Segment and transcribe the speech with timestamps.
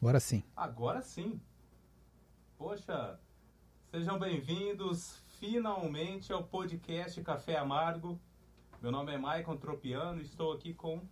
[0.00, 0.42] Agora sim.
[0.56, 1.38] Agora sim.
[2.56, 3.20] Poxa,
[3.90, 8.18] sejam bem-vindos finalmente ao podcast Café Amargo.
[8.80, 11.02] Meu nome é Maicon Tropiano e estou aqui com.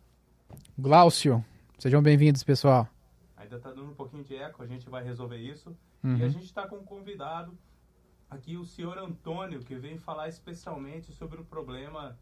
[0.79, 1.45] Glaucio.
[1.79, 2.89] Sejam bem-vindos, pessoal.
[3.37, 5.77] Ainda está dando um pouquinho de eco, a gente vai resolver isso.
[6.03, 6.17] Uhum.
[6.17, 7.53] E a gente está com um convidado
[8.31, 12.19] aqui, o senhor Antônio, que vem falar especialmente sobre o problema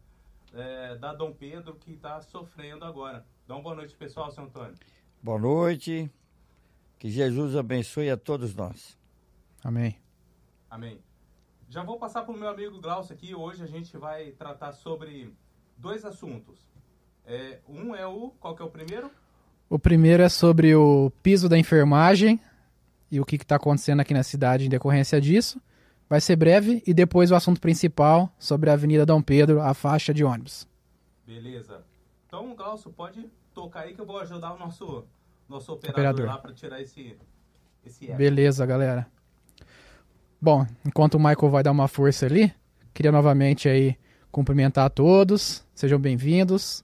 [0.53, 3.25] é, da Dom Pedro que está sofrendo agora.
[3.47, 4.75] Dá uma boa noite, pessoal, senhor Antônio.
[5.23, 6.11] Boa noite.
[6.99, 8.97] Que Jesus abençoe a todos nós.
[9.63, 9.95] Amém.
[10.69, 10.99] Amém.
[11.69, 13.35] Já vou passar para o meu amigo Glaucio aqui.
[13.35, 15.33] Hoje a gente vai tratar sobre
[15.77, 16.57] dois assuntos.
[17.25, 18.31] É, um é o.
[18.39, 19.11] Qual que é o primeiro?
[19.69, 22.39] O primeiro é sobre o piso da enfermagem
[23.11, 25.61] e o que está acontecendo aqui na cidade em decorrência disso.
[26.09, 30.13] Vai ser breve e depois o assunto principal sobre a Avenida Dom Pedro, a faixa
[30.13, 30.65] de ônibus.
[31.25, 31.83] Beleza.
[32.25, 35.03] Então, Glaucio, pode tocar aí que eu vou ajudar o nosso,
[35.49, 36.25] nosso operador, Operador.
[36.25, 37.15] lá para tirar esse,
[37.85, 38.17] esse eco.
[38.17, 39.07] Beleza, galera.
[40.39, 42.53] Bom, enquanto o Michael vai dar uma força ali,
[42.93, 43.97] queria novamente aí
[44.31, 46.83] cumprimentar a todos, sejam bem-vindos.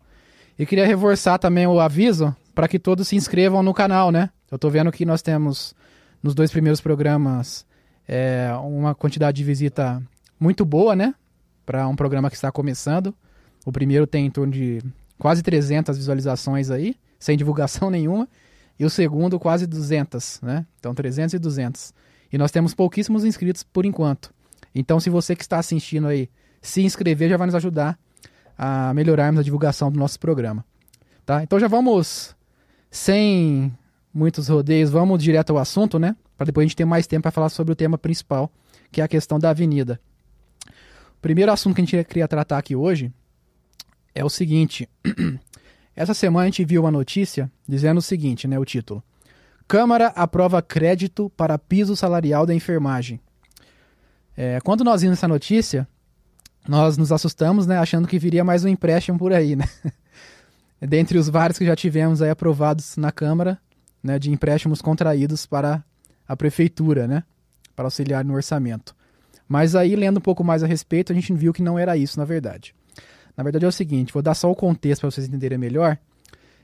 [0.58, 4.30] E queria reforçar também o aviso para que todos se inscrevam no canal, né?
[4.52, 5.76] Eu tô vendo que nós temos
[6.22, 7.66] nos dois primeiros programas
[8.08, 10.02] é, uma quantidade de visita
[10.40, 11.14] muito boa, né?
[11.66, 13.14] Para um programa que está começando.
[13.66, 14.82] O primeiro tem em torno de
[15.18, 18.28] quase 300 visualizações aí, sem divulgação nenhuma.
[18.84, 20.66] E o segundo quase 200, né?
[20.78, 21.94] Então 300 e 200.
[22.34, 24.34] E nós temos pouquíssimos inscritos por enquanto.
[24.76, 26.30] Então se você que está assistindo aí
[26.62, 27.98] se inscrever já vai nos ajudar
[28.58, 30.66] a melhorarmos a divulgação do nosso programa.
[31.26, 31.42] Tá?
[31.42, 32.36] Então já vamos
[32.92, 33.74] sem
[34.14, 36.14] muitos rodeios, vamos direto ao assunto, né?
[36.36, 38.52] Para depois a gente ter mais tempo para falar sobre o tema principal,
[38.92, 39.98] que é a questão da avenida.
[40.68, 43.14] O primeiro assunto que a gente queria tratar aqui hoje
[44.14, 44.90] é o seguinte.
[45.96, 49.04] Essa semana a gente viu uma notícia dizendo o seguinte, né, o título.
[49.68, 53.20] Câmara aprova crédito para piso salarial da enfermagem.
[54.36, 55.88] É, quando nós vimos essa notícia,
[56.68, 59.66] nós nos assustamos, né, achando que viria mais um empréstimo por aí, né?
[60.82, 63.60] Dentre os vários que já tivemos aí aprovados na Câmara,
[64.02, 65.84] né, de empréstimos contraídos para
[66.28, 67.24] a prefeitura, né,
[67.76, 68.96] para auxiliar no orçamento.
[69.48, 72.18] Mas aí, lendo um pouco mais a respeito, a gente viu que não era isso,
[72.18, 72.74] na verdade.
[73.36, 75.98] Na verdade é o seguinte, vou dar só o contexto para vocês entenderem melhor.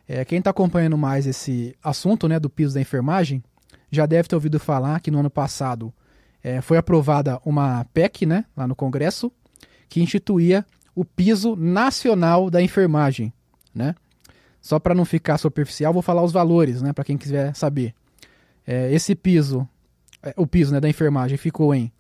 [0.08, 3.44] É, quem está acompanhando mais esse assunto, né, do piso da enfermagem,
[3.92, 5.94] já deve ter ouvido falar que no ano passado
[6.44, 9.32] é, foi aprovada uma PEC, né, lá no Congresso,
[9.88, 10.66] que instituía
[10.96, 13.34] o piso nacional da enfermagem,
[13.74, 13.96] né?
[14.62, 17.94] Só para não ficar superficial, vou falar os valores, né, para quem quiser saber.
[18.68, 19.68] É, esse piso,
[20.22, 21.92] é, o piso né, da enfermagem ficou em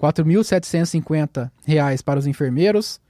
[0.00, 3.00] 4.750 reais para os enfermeiros,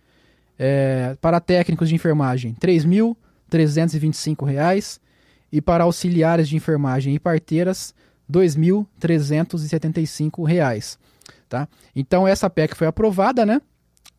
[0.58, 5.00] é, para técnicos de enfermagem 3.325 reais
[5.52, 7.94] e para auxiliares de enfermagem e parteiras
[8.30, 10.98] 2.375 reais,
[11.48, 11.68] tá?
[11.94, 13.60] Então essa PEC foi aprovada, né?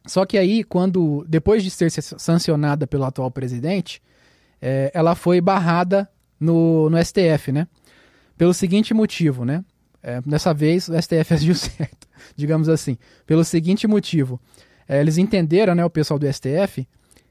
[0.05, 4.01] Só que aí, quando depois de ser sancionada pelo atual presidente,
[4.61, 6.09] é, ela foi barrada
[6.39, 7.67] no, no STF, né?
[8.37, 9.65] Pelo seguinte motivo, né?
[10.01, 12.97] É, dessa vez o STF agiu certo, digamos assim.
[13.25, 14.39] Pelo seguinte motivo,
[14.87, 16.87] é, eles entenderam, né, o pessoal do STF,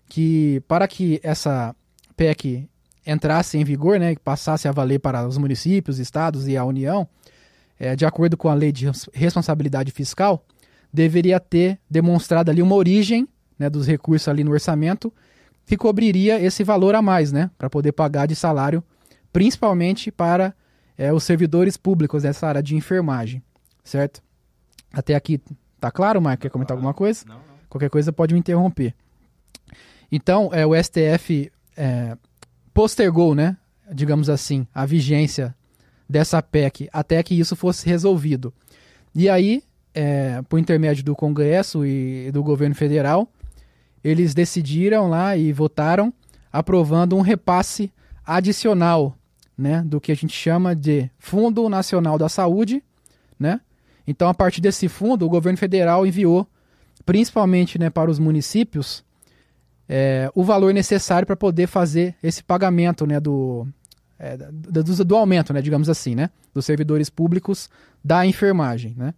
[0.09, 1.75] que para que essa
[2.17, 2.69] PEC
[3.07, 7.09] entrasse em vigor, né, e passasse a valer para os municípios, estados e a União,
[7.79, 10.45] é, de acordo com a lei de responsabilidade fiscal,
[10.93, 13.29] deveria ter demonstrado ali uma origem
[13.59, 15.13] né, dos recursos ali no orçamento
[15.67, 18.83] que cobriria esse valor a mais, né, para poder pagar de salário,
[19.33, 20.55] principalmente para
[20.97, 23.43] é, os servidores públicos dessa área de enfermagem,
[23.85, 24.23] certo?
[24.93, 25.41] Até aqui
[25.87, 26.43] tá claro, Marco?
[26.43, 27.25] Quer comentar alguma coisa?
[27.27, 27.43] Não, não.
[27.69, 28.95] Qualquer coisa pode me interromper.
[30.11, 32.17] Então, é, o STF é,
[32.73, 33.57] postergou, né,
[33.93, 35.55] digamos assim, a vigência
[36.09, 38.53] dessa PEC até que isso fosse resolvido.
[39.15, 39.63] E aí,
[39.95, 43.29] é, por intermédio do Congresso e do governo federal,
[44.03, 46.13] eles decidiram lá e votaram
[46.53, 47.93] aprovando um repasse
[48.25, 49.17] adicional,
[49.57, 52.83] né, do que a gente chama de Fundo Nacional da Saúde,
[53.39, 53.61] né?
[54.07, 56.47] Então, a partir desse fundo, o governo federal enviou,
[57.05, 59.05] principalmente, né, para os municípios,
[59.89, 63.67] é, o valor necessário para poder fazer esse pagamento, né, do,
[64.19, 67.69] é, do, do, aumento, né, digamos assim, né, dos servidores públicos
[68.05, 69.13] da enfermagem, né?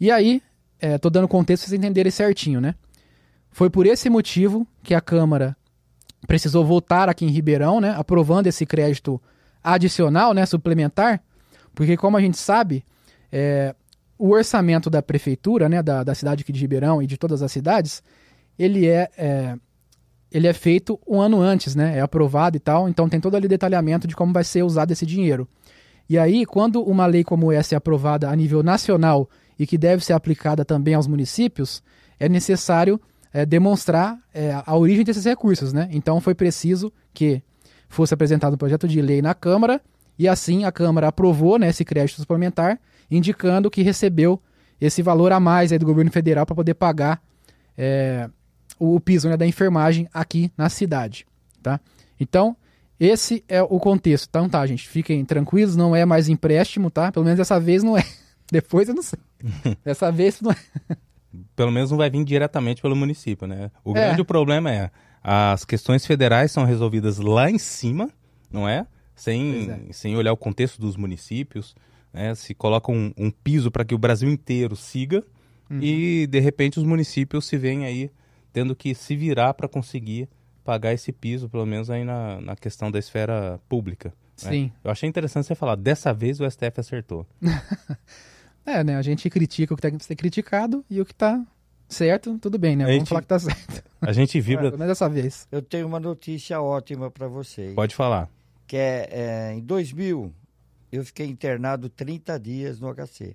[0.00, 0.42] E aí,
[0.80, 2.74] estou dando contexto para vocês entenderem certinho, né?
[3.50, 5.56] Foi por esse motivo que a Câmara
[6.26, 9.20] precisou votar aqui em Ribeirão, né, aprovando esse crédito
[9.62, 11.22] adicional, né, suplementar,
[11.74, 12.84] porque como a gente sabe,
[13.30, 13.74] é,
[14.18, 17.50] o orçamento da prefeitura, né, da, da cidade aqui de Ribeirão e de todas as
[17.50, 18.02] cidades,
[18.58, 19.56] ele é, é,
[20.30, 23.48] ele é feito um ano antes, né, é aprovado e tal, então tem todo ali
[23.48, 25.48] detalhamento de como vai ser usado esse dinheiro.
[26.08, 29.28] E aí, quando uma lei como essa é aprovada a nível nacional
[29.58, 31.82] e que deve ser aplicada também aos municípios,
[32.20, 33.00] é necessário
[33.32, 35.72] é, demonstrar é, a origem desses recursos.
[35.72, 35.88] Né?
[35.90, 37.42] Então, foi preciso que
[37.88, 39.80] fosse apresentado um projeto de lei na Câmara
[40.18, 42.78] e assim a Câmara aprovou né, esse crédito suplementar,
[43.10, 44.40] indicando que recebeu
[44.80, 47.22] esse valor a mais aí do governo federal para poder pagar
[47.76, 48.28] é,
[48.78, 51.26] o, piso né, da enfermagem aqui na cidade.
[51.62, 51.80] Tá?
[52.18, 52.56] Então,
[52.98, 54.28] esse é o contexto.
[54.28, 57.10] Então tá, gente, fiquem tranquilos, não é mais empréstimo, tá?
[57.10, 58.04] Pelo menos dessa vez não é.
[58.50, 59.18] Depois eu não sei.
[59.84, 60.56] Dessa vez não é.
[61.56, 63.70] Pelo menos não vai vir diretamente pelo município, né?
[63.82, 63.94] O é.
[64.08, 64.90] grande problema é
[65.22, 68.10] as questões federais são resolvidas lá em cima,
[68.52, 68.86] não é?
[69.14, 69.92] Sem, é.
[69.92, 71.74] sem olhar o contexto dos municípios.
[72.12, 72.34] Né?
[72.34, 75.22] Se coloca um, um piso para que o Brasil inteiro siga
[75.70, 75.80] uhum.
[75.80, 78.10] e, de repente, os municípios se veem aí
[78.52, 80.28] tendo que se virar para conseguir
[80.64, 84.08] pagar esse piso, pelo menos aí na, na questão da esfera pública.
[84.44, 84.50] Né?
[84.50, 84.72] Sim.
[84.82, 87.26] Eu achei interessante você falar, dessa vez o STF acertou.
[88.64, 88.96] é, né?
[88.96, 91.44] A gente critica o que tem que ser criticado e o que está
[91.88, 92.84] certo, tudo bem, né?
[92.84, 93.84] A Vamos gente, falar que está certo.
[94.00, 94.74] A gente vibra.
[94.76, 95.46] Mas dessa vez.
[95.52, 97.74] Eu tenho uma notícia ótima para vocês.
[97.74, 98.28] Pode falar.
[98.66, 100.34] Que é, é, em 2000,
[100.90, 103.34] eu fiquei internado 30 dias no HC.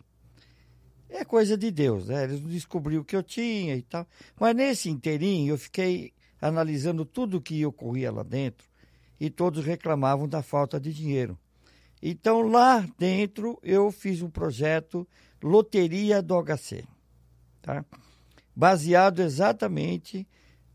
[1.09, 2.23] É coisa de Deus, né?
[2.23, 4.07] Eles não descobriram o que eu tinha e tal.
[4.39, 8.67] Mas nesse inteirinho eu fiquei analisando tudo o que ocorria lá dentro
[9.19, 11.37] e todos reclamavam da falta de dinheiro.
[12.01, 15.07] Então lá dentro eu fiz um projeto
[15.41, 16.85] Loteria do HC,
[17.61, 17.83] tá?
[18.55, 20.27] baseado exatamente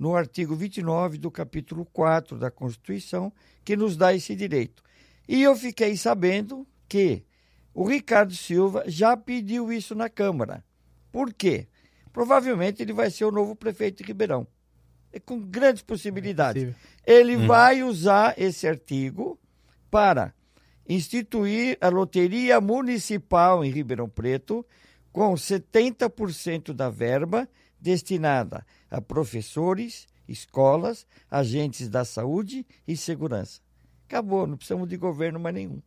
[0.04, 3.32] no artigo 29 do capítulo 4 da Constituição,
[3.64, 4.82] que nos dá esse direito.
[5.26, 7.24] E eu fiquei sabendo que
[7.72, 10.62] o Ricardo Silva já pediu isso na Câmara.
[11.10, 11.68] Por quê?
[12.12, 14.46] Provavelmente ele vai ser o novo prefeito de Ribeirão.
[15.10, 16.74] É com grandes possibilidades.
[17.06, 17.46] É ele hum.
[17.46, 19.40] vai usar esse artigo
[19.90, 20.34] para
[20.86, 24.66] instituir a loteria municipal em Ribeirão Preto
[25.10, 27.48] com 70% da verba
[27.84, 33.60] destinada a professores, escolas, agentes da saúde e segurança.
[34.08, 35.82] Acabou, não precisamos de governo mais nenhum.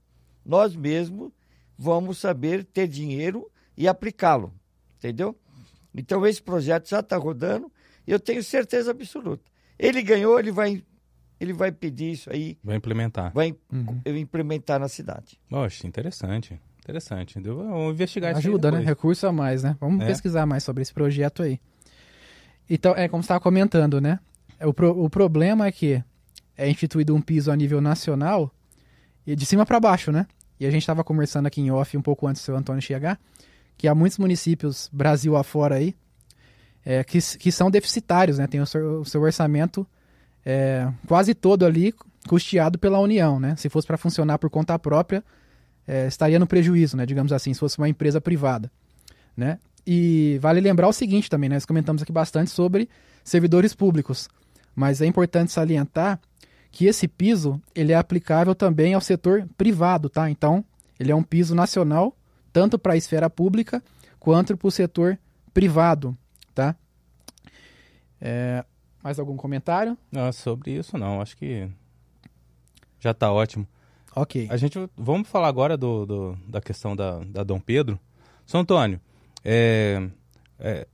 [0.45, 1.31] Nós mesmos
[1.75, 4.53] vamos saber ter dinheiro e aplicá-lo,
[4.97, 5.35] entendeu?
[5.93, 7.71] Então esse projeto já está rodando
[8.07, 9.43] eu tenho certeza absoluta.
[9.77, 10.81] Ele ganhou, ele vai,
[11.39, 12.57] ele vai pedir isso aí.
[12.63, 13.33] Vai implementar.
[13.33, 14.01] Vai uhum.
[14.05, 15.37] implementar na cidade.
[15.49, 16.59] Poxa, interessante.
[16.79, 17.37] Interessante.
[17.37, 18.79] Vamos investigar isso Ajuda, né?
[18.79, 19.75] Recurso a mais, né?
[19.77, 20.07] Vamos é.
[20.07, 21.59] pesquisar mais sobre esse projeto aí.
[22.69, 24.19] Então, é como você estava comentando, né?
[24.61, 26.03] O, pro, o problema é que
[26.57, 28.51] é instituído um piso a nível nacional
[29.25, 30.25] e de cima para baixo, né?
[30.59, 33.19] E a gente estava conversando aqui em off um pouco antes do seu Antônio chegar,
[33.77, 35.95] que há muitos municípios Brasil afora aí
[36.83, 38.47] é, que, que são deficitários, né?
[38.47, 39.85] Tem o seu, o seu orçamento
[40.45, 41.93] é, quase todo ali
[42.27, 43.55] custeado pela União, né?
[43.57, 45.23] Se fosse para funcionar por conta própria,
[45.85, 47.05] é, estaria no prejuízo, né?
[47.05, 48.71] Digamos assim, se fosse uma empresa privada,
[49.35, 49.59] né?
[49.87, 51.55] E vale lembrar o seguinte também, né?
[51.55, 52.89] Nós comentamos aqui bastante sobre
[53.23, 54.27] servidores públicos,
[54.75, 56.19] mas é importante salientar
[56.69, 60.29] que esse piso ele é aplicável também ao setor privado, tá?
[60.29, 60.63] Então,
[60.99, 62.13] ele é um piso nacional
[62.51, 63.81] tanto para a esfera pública
[64.19, 65.17] quanto para o setor
[65.53, 66.17] privado
[66.57, 66.75] tá?
[68.19, 68.65] É,
[69.03, 69.95] mais algum comentário?
[70.11, 71.69] Não, sobre isso não, acho que
[72.99, 73.67] já está ótimo.
[74.15, 74.47] Ok.
[74.49, 77.99] A gente, vamos falar agora do, do da questão da, da Dom Pedro.
[78.43, 78.99] São Antônio,
[79.43, 80.07] é,
[80.59, 80.87] é,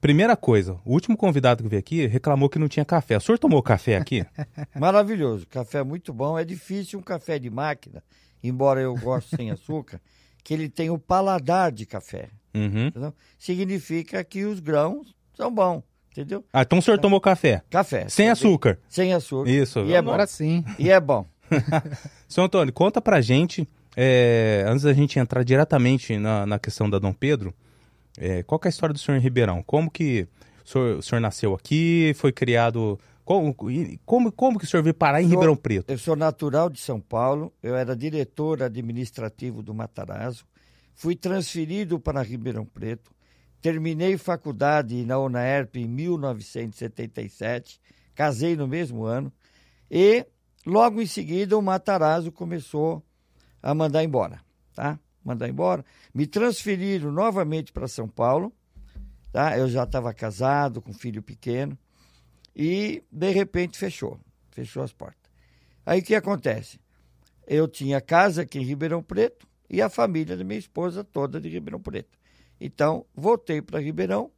[0.00, 3.16] primeira coisa, o último convidado que veio aqui reclamou que não tinha café.
[3.16, 4.24] O senhor tomou café aqui?
[4.78, 6.38] Maravilhoso, café muito bom.
[6.38, 8.02] É difícil um café de máquina,
[8.42, 10.00] embora eu goste sem açúcar,
[10.42, 12.28] que ele tem o paladar de café.
[12.54, 13.12] Uhum.
[13.38, 16.44] Significa que os grãos são bons, entendeu?
[16.52, 17.62] Ah, então o senhor tomou café?
[17.70, 18.08] Café.
[18.08, 18.78] Sem açúcar?
[18.88, 19.50] Sem açúcar.
[19.50, 19.80] Isso.
[19.80, 20.08] E é bom.
[20.10, 20.64] Agora sim.
[20.78, 21.24] E é bom.
[22.28, 26.98] Senhor Antônio, conta pra gente, é, antes da gente entrar diretamente na, na questão da
[26.98, 27.54] Dom Pedro,
[28.16, 29.62] é, qual é a história do senhor em Ribeirão?
[29.62, 30.26] Como que
[30.64, 32.98] o senhor, o senhor nasceu aqui, foi criado...
[33.24, 33.54] Como,
[34.06, 35.90] como, como que o senhor veio parar em sou, Ribeirão Preto?
[35.90, 40.46] Eu sou natural de São Paulo, eu era diretor administrativo do Matarazzo,
[40.98, 43.12] Fui transferido para Ribeirão Preto.
[43.62, 47.80] Terminei faculdade na UNAERP em 1977.
[48.16, 49.32] Casei no mesmo ano.
[49.88, 50.26] E
[50.66, 53.00] logo em seguida o Matarazzo começou
[53.62, 54.40] a mandar embora,
[54.74, 54.98] tá?
[55.24, 55.84] Mandar embora.
[56.14, 58.52] Me transferiram novamente para São Paulo,
[59.32, 59.58] tá?
[59.58, 61.76] Eu já estava casado, com filho pequeno.
[62.54, 64.18] E de repente fechou,
[64.50, 65.30] fechou as portas.
[65.84, 66.80] Aí o que acontece?
[67.46, 71.48] Eu tinha casa aqui em Ribeirão Preto, e a família da minha esposa toda de
[71.48, 72.18] Ribeirão Preto.
[72.60, 74.30] Então, voltei para Ribeirão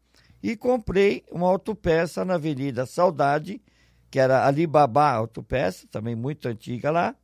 [0.42, 3.62] e comprei uma autopeça na Avenida Saudade,
[4.10, 7.14] que era Alibaba Autopeça, também muito antiga lá,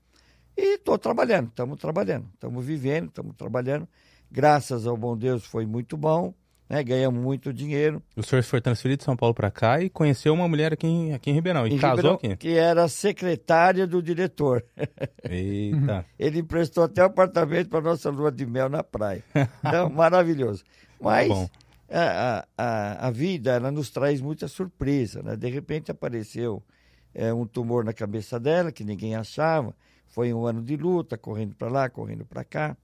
[0.56, 3.88] E estou trabalhando, estamos trabalhando, estamos vivendo, estamos trabalhando.
[4.30, 6.34] Graças ao bom Deus foi muito bom
[6.68, 6.82] né?
[6.82, 8.02] Ganhamos muito dinheiro.
[8.16, 11.14] O senhor foi transferido de São Paulo para cá e conheceu uma mulher aqui em,
[11.14, 11.66] aqui em Ribeirão.
[11.66, 12.36] E em casou Ribeirão, aqui?
[12.36, 14.64] Que era secretária do diretor.
[15.22, 16.04] Eita.
[16.18, 19.22] Ele emprestou até o apartamento para nossa lua de mel na praia.
[19.66, 20.64] Então, maravilhoso.
[21.00, 21.30] Mas
[21.90, 25.36] a, a, a, vida, ela nos traz muita surpresa, né?
[25.36, 26.62] De repente apareceu
[27.12, 29.74] é, um tumor na cabeça dela que ninguém achava.
[30.16, 32.74] Foi um ano de luta, correndo para lá, correndo para cá.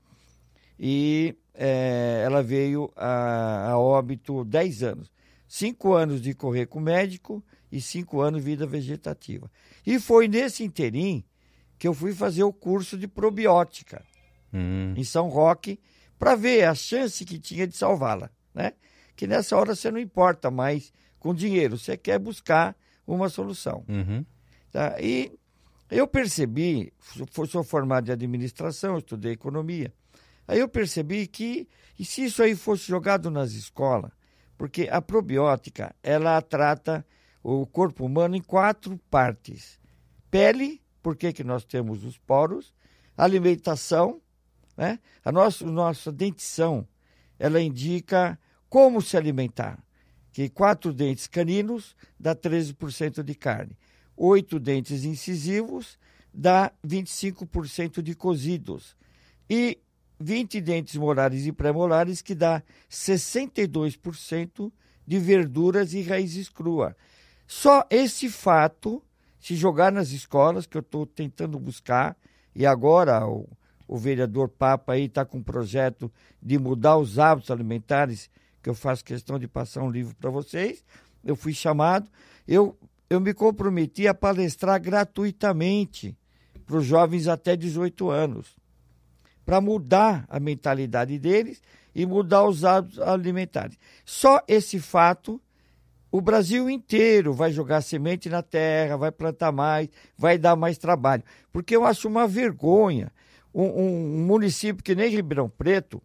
[0.79, 5.11] E é, ela veio a, a óbito 10 anos.
[5.49, 9.51] Cinco anos de correr com médico e cinco anos de vida vegetativa.
[9.87, 11.25] E foi nesse interim
[11.79, 14.05] que eu fui fazer o curso de probiótica
[14.53, 14.93] hum.
[14.95, 15.81] em São Roque
[16.19, 18.75] para ver a chance que tinha de salvá-la, né?
[19.17, 23.87] Que nessa hora você não importa mais com dinheiro, você quer buscar uma solução.
[23.89, 24.23] Uhum.
[24.71, 24.97] Tá?
[25.01, 25.33] E
[25.99, 26.93] eu percebi,
[27.49, 29.93] sou formado em administração, estudei economia,
[30.47, 31.69] Aí eu percebi que,
[31.99, 34.11] e se isso aí fosse jogado nas escolas,
[34.59, 37.07] porque a probiótica, ela trata
[37.43, 39.79] o corpo humano em quatro partes.
[40.31, 42.75] Pele, por que, que nós temos os poros,
[43.17, 44.21] alimentação,
[44.77, 44.99] né?
[45.25, 46.87] a nossa, nossa dentição,
[47.39, 49.83] ela indica como se alimentar.
[50.33, 53.77] Que quatro dentes caninos dá 13% de carne.
[54.25, 55.99] Oito dentes incisivos
[56.33, 58.97] dá 25% de cozidos.
[59.50, 59.81] E
[60.21, 64.71] 20 dentes molares e pré-molares, que dá 62%
[65.05, 66.95] de verduras e raízes cruas.
[67.49, 69.02] Só esse fato,
[69.41, 72.17] se jogar nas escolas, que eu estou tentando buscar,
[72.55, 73.49] e agora o,
[73.88, 76.09] o vereador Papa aí está com um projeto
[76.41, 78.31] de mudar os hábitos alimentares,
[78.62, 80.85] que eu faço questão de passar um livro para vocês.
[81.25, 82.09] Eu fui chamado,
[82.47, 82.79] eu,
[83.12, 86.16] eu me comprometi a palestrar gratuitamente
[86.64, 88.57] para os jovens até 18 anos
[89.45, 91.61] para mudar a mentalidade deles
[91.95, 93.76] e mudar os hábitos alimentares.
[94.02, 95.38] Só esse fato,
[96.11, 101.23] o Brasil inteiro vai jogar semente na terra, vai plantar mais, vai dar mais trabalho.
[101.52, 103.12] Porque eu acho uma vergonha
[103.52, 106.00] um, um município que nem Ribeirão Preto,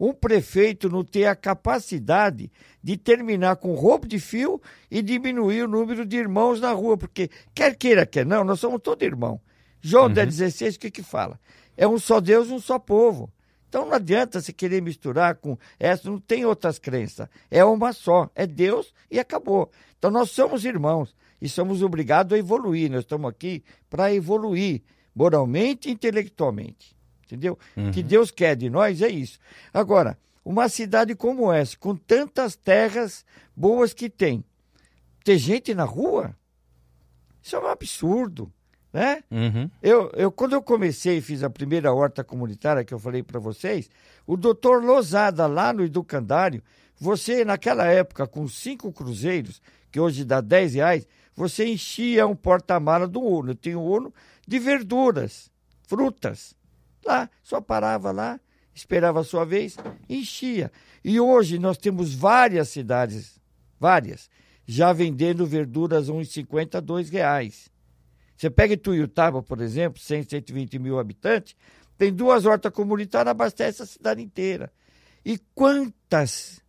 [0.00, 2.50] um prefeito não ter a capacidade
[2.82, 4.58] de terminar com roubo de fio
[4.90, 8.80] e diminuir o número de irmãos na rua, porque quer queira, quer não, nós somos
[8.80, 9.38] todos irmãos.
[9.82, 10.14] João uhum.
[10.14, 11.38] 16, o que que fala?
[11.76, 13.30] É um só Deus, um só povo.
[13.68, 17.28] Então não adianta se querer misturar com essa, não tem outras crenças.
[17.50, 19.70] É uma só, é Deus e acabou.
[19.98, 22.90] Então nós somos irmãos e somos obrigados a evoluir.
[22.90, 24.82] Nós estamos aqui para evoluir
[25.14, 26.96] moralmente e intelectualmente.
[27.32, 27.58] Entendeu?
[27.76, 27.90] O uhum.
[27.90, 29.38] que Deus quer de nós é isso.
[29.72, 33.24] Agora, uma cidade como essa, com tantas terras
[33.56, 34.44] boas que tem,
[35.24, 36.34] ter gente na rua,
[37.42, 38.52] isso é um absurdo
[38.92, 39.22] né?
[39.30, 39.70] Uhum.
[39.82, 43.38] Eu, eu, quando eu comecei e fiz a primeira horta comunitária que eu falei para
[43.38, 43.88] vocês,
[44.26, 46.62] o doutor Lozada, lá no Educandário,
[46.98, 53.08] você, naquela época, com cinco cruzeiros, que hoje dá 10 reais, você enchia um porta-mala
[53.08, 53.52] do Uno.
[53.52, 54.12] Eu tinha um Uno
[54.46, 55.50] de verduras,
[55.86, 56.54] frutas.
[57.04, 58.38] Lá, só parava lá,
[58.74, 59.76] esperava a sua vez,
[60.08, 60.70] enchia.
[61.04, 63.40] E hoje nós temos várias cidades,
[63.78, 64.28] várias,
[64.66, 67.70] já vendendo verduras a uns 50, dois reais.
[68.36, 71.54] Você pega Ituiutaba, por exemplo, 100, 120 mil habitantes,
[71.98, 74.72] tem duas hortas comunitárias, abastece a cidade inteira.
[75.24, 76.62] E quantas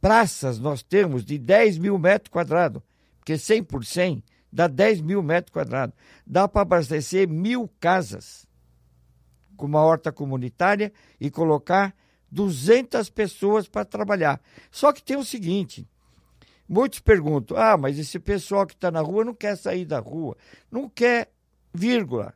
[0.00, 2.82] praças nós temos de 10 mil metros quadrados?
[3.18, 5.94] Porque 100 por 100 dá 10 mil metros quadrados.
[6.26, 8.46] Dá para abastecer mil casas
[9.56, 11.94] com uma horta comunitária e colocar
[12.30, 14.40] 200 pessoas para trabalhar.
[14.70, 15.88] Só que tem o seguinte:
[16.68, 20.36] Muitos perguntam: ah, mas esse pessoal que está na rua não quer sair da rua.
[20.70, 21.30] Não quer,
[21.72, 22.34] vírgula.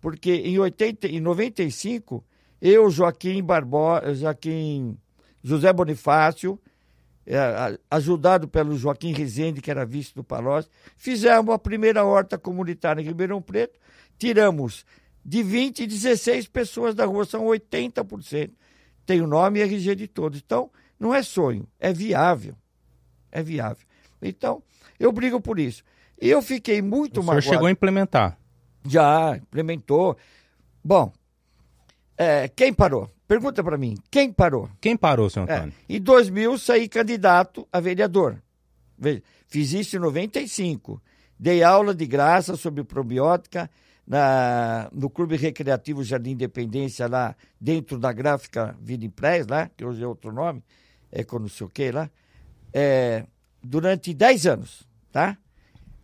[0.00, 2.24] Porque em, 80, em 95,
[2.60, 4.96] eu, Joaquim Barbosa, Joaquim
[5.42, 6.58] José Bonifácio,
[7.26, 13.02] é, ajudado pelo Joaquim Rezende, que era vice do Palocci, fizemos a primeira horta comunitária
[13.02, 13.78] em Ribeirão Preto,
[14.16, 14.86] tiramos
[15.26, 18.50] de 20 e 16 pessoas da rua, são 80%.
[19.04, 20.40] Tem o nome e RG de todos.
[20.44, 22.54] Então, não é sonho, é viável
[23.36, 23.86] é viável.
[24.22, 24.62] Então,
[24.98, 25.84] eu brigo por isso.
[26.20, 27.38] E eu fiquei muito mais.
[27.38, 28.38] O senhor chegou a implementar?
[28.86, 30.16] Já, implementou.
[30.82, 31.12] Bom,
[32.16, 33.10] é, quem parou?
[33.28, 34.70] Pergunta para mim, quem parou?
[34.80, 35.74] Quem parou, senhor é, Antônio?
[35.88, 38.40] É, em 2000, saí candidato a vereador.
[39.48, 41.02] Fiz isso em 95.
[41.38, 43.68] Dei aula de graça sobre probiótica
[44.06, 50.02] na, no Clube Recreativo Jardim Independência, lá dentro da gráfica Vida Impress, lá, que hoje
[50.02, 50.62] é outro nome,
[51.10, 52.10] é com não sei o que lá
[52.78, 53.24] é,
[53.62, 55.38] durante 10 anos, tá?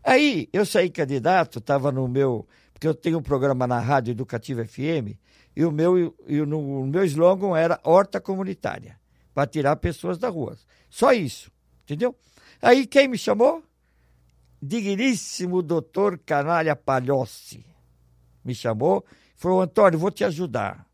[0.02, 2.46] Aí eu saí candidato, estava no meu.
[2.72, 5.18] porque eu tenho um programa na Rádio Educativa FM,
[5.54, 8.98] e o meu, e no, o meu slogan era horta comunitária,
[9.34, 10.56] para tirar pessoas da rua.
[10.88, 11.52] Só isso,
[11.84, 12.16] entendeu?
[12.62, 13.62] Aí quem me chamou?
[14.60, 17.66] Digníssimo doutor Canalha Palhossi.
[18.44, 19.04] Me chamou,
[19.36, 20.86] falou, Antônio, vou te ajudar.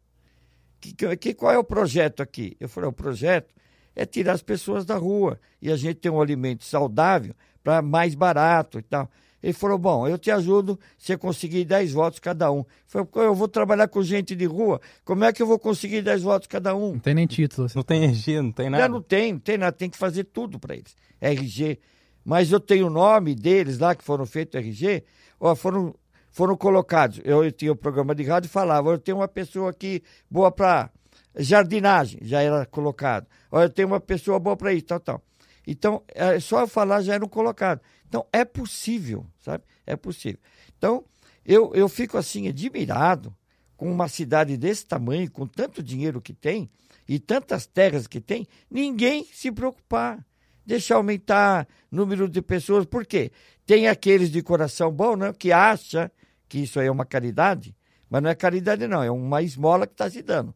[0.80, 2.56] Que, que, qual é o projeto aqui?
[2.60, 3.52] Eu falei, o projeto
[3.96, 8.14] é tirar as pessoas da rua e a gente ter um alimento saudável para mais
[8.14, 9.10] barato e tal.
[9.42, 12.58] Ele falou: Bom, eu te ajudo se eu conseguir 10 votos cada um.
[12.58, 16.02] Eu falei: Eu vou trabalhar com gente de rua, como é que eu vou conseguir
[16.02, 16.92] 10 votos cada um?
[16.92, 17.66] Não tem nem título.
[17.66, 17.78] Assim.
[17.78, 18.88] Não tem RG, não tem nada.
[18.88, 20.96] Não, não tem, não tem nada, tem que fazer tudo para eles.
[21.20, 21.78] RG.
[22.24, 25.04] Mas eu tenho o nome deles lá que foram feitos RG,
[25.40, 25.94] ó, foram,
[26.38, 27.21] foram colocados.
[27.25, 30.52] Eu, tinha o um programa de rádio e falava: Eu tenho uma pessoa aqui boa
[30.52, 30.88] para
[31.37, 33.26] jardinagem, já era colocado.
[33.50, 35.23] Ó, eu tenho uma pessoa boa para isso, tal, tal.
[35.66, 37.85] Então, é só falar já eram colocados.
[38.09, 39.64] Então, é possível, sabe?
[39.85, 40.38] É possível.
[40.78, 41.04] Então,
[41.45, 43.35] eu, eu fico assim, admirado
[43.76, 46.71] com uma cidade desse tamanho, com tanto dinheiro que tem
[47.09, 50.25] e tantas terras que tem, ninguém se preocupar.
[50.64, 52.87] Deixar aumentar número de pessoas.
[52.87, 53.33] Por quê?
[53.66, 56.12] Tem aqueles de coração bom, né, que acha
[56.48, 57.76] que isso aí é uma caridade,
[58.08, 60.54] mas não é caridade, não, é uma esmola que está se dando.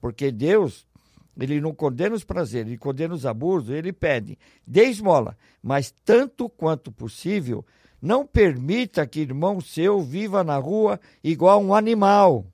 [0.00, 0.86] Porque Deus
[1.38, 6.48] ele não condena os prazeres, ele condena os abusos, ele pede, dê esmola, mas tanto
[6.48, 7.64] quanto possível,
[8.00, 12.46] não permita que irmão seu viva na rua igual um animal,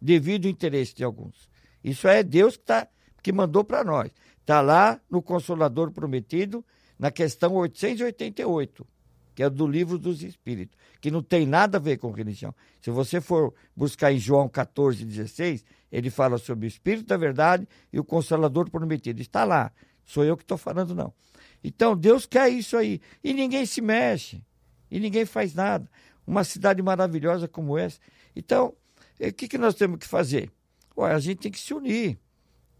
[0.00, 1.48] devido ao interesse de alguns.
[1.82, 2.86] Isso é Deus que, tá,
[3.22, 4.10] que mandou para nós.
[4.40, 6.64] Está lá no Consolador Prometido,
[6.98, 8.86] na questão 888,
[9.34, 12.54] que é do Livro dos Espíritos, que não tem nada a ver com religião.
[12.80, 17.66] Se você for buscar em João 14, 16, ele fala sobre o Espírito da Verdade
[17.92, 19.20] e o Consolador Prometido.
[19.20, 19.72] Está lá.
[20.04, 21.12] Sou eu que estou falando, não.
[21.62, 23.00] Então, Deus quer isso aí.
[23.22, 24.42] E ninguém se mexe.
[24.90, 25.88] E ninguém faz nada.
[26.26, 27.98] Uma cidade maravilhosa como essa.
[28.34, 28.74] Então,
[29.18, 30.50] eh, o que, que nós temos que fazer?
[30.96, 32.18] Ué, a gente tem que se unir.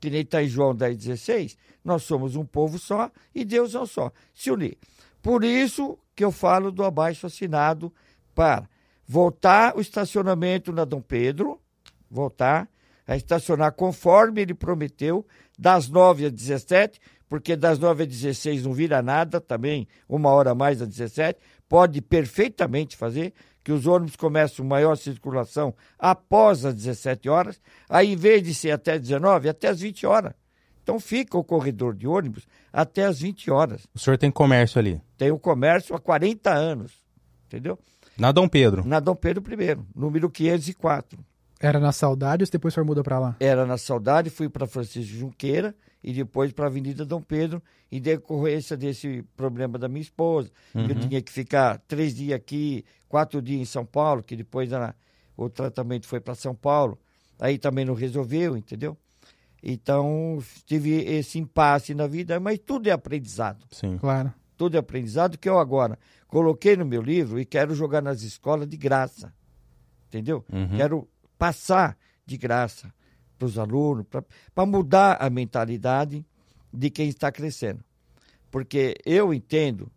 [0.01, 1.57] Que nem está em João 10, 16.
[1.85, 4.13] Nós somos um povo só e Deus é um só.
[4.35, 4.77] Se unir.
[5.23, 7.93] Por isso que eu falo do abaixo assinado
[8.35, 8.69] para
[9.07, 11.61] voltar o estacionamento na Dom Pedro,
[12.11, 12.69] voltar,
[13.07, 15.27] a estacionar conforme ele prometeu,
[15.59, 20.55] das 9 às 17, porque das 9 às 16 não vira nada, também uma hora
[20.55, 23.33] mais às 17, pode perfeitamente fazer,
[23.65, 28.73] que os ônibus começam maior circulação após as 17 horas, aí em vez de ser
[28.73, 30.35] até 19, até as 20 horas.
[30.83, 33.87] Então fica o corredor de ônibus até as 20 horas.
[33.95, 35.01] O senhor tem comércio ali?
[35.17, 36.93] Tem o comércio há 40 anos,
[37.47, 37.79] entendeu?
[38.19, 38.87] Na Dom Pedro?
[38.87, 41.19] Na Dom Pedro I, número 504.
[41.61, 43.37] Era na Saudade ou depois foi mudou para lá?
[43.39, 48.01] Era na Saudade, fui para Francisco Junqueira e depois para a Avenida Dom Pedro, em
[48.01, 50.51] decorrência desse problema da minha esposa.
[50.75, 50.87] Uhum.
[50.87, 54.93] Eu tinha que ficar três dias aqui, quatro dias em São Paulo, que depois a,
[55.37, 56.99] o tratamento foi para São Paulo.
[57.39, 58.97] Aí também não resolveu, entendeu?
[59.63, 63.65] Então, tive esse impasse na vida, mas tudo é aprendizado.
[63.71, 63.97] Sim.
[63.97, 64.33] Claro.
[64.57, 68.69] Tudo é aprendizado que eu agora coloquei no meu livro e quero jogar nas escolas
[68.69, 69.33] de graça.
[70.09, 70.45] Entendeu?
[70.53, 70.77] Uhum.
[70.77, 71.97] Quero passar
[72.27, 72.93] de graça
[73.39, 74.07] para os alunos,
[74.55, 76.25] para mudar a mentalidade
[76.73, 77.85] de quem está crescendo.
[78.51, 79.91] Porque eu entendo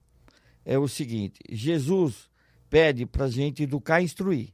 [0.63, 2.29] é o seguinte: Jesus
[2.69, 4.49] pede para a gente educar e instruir.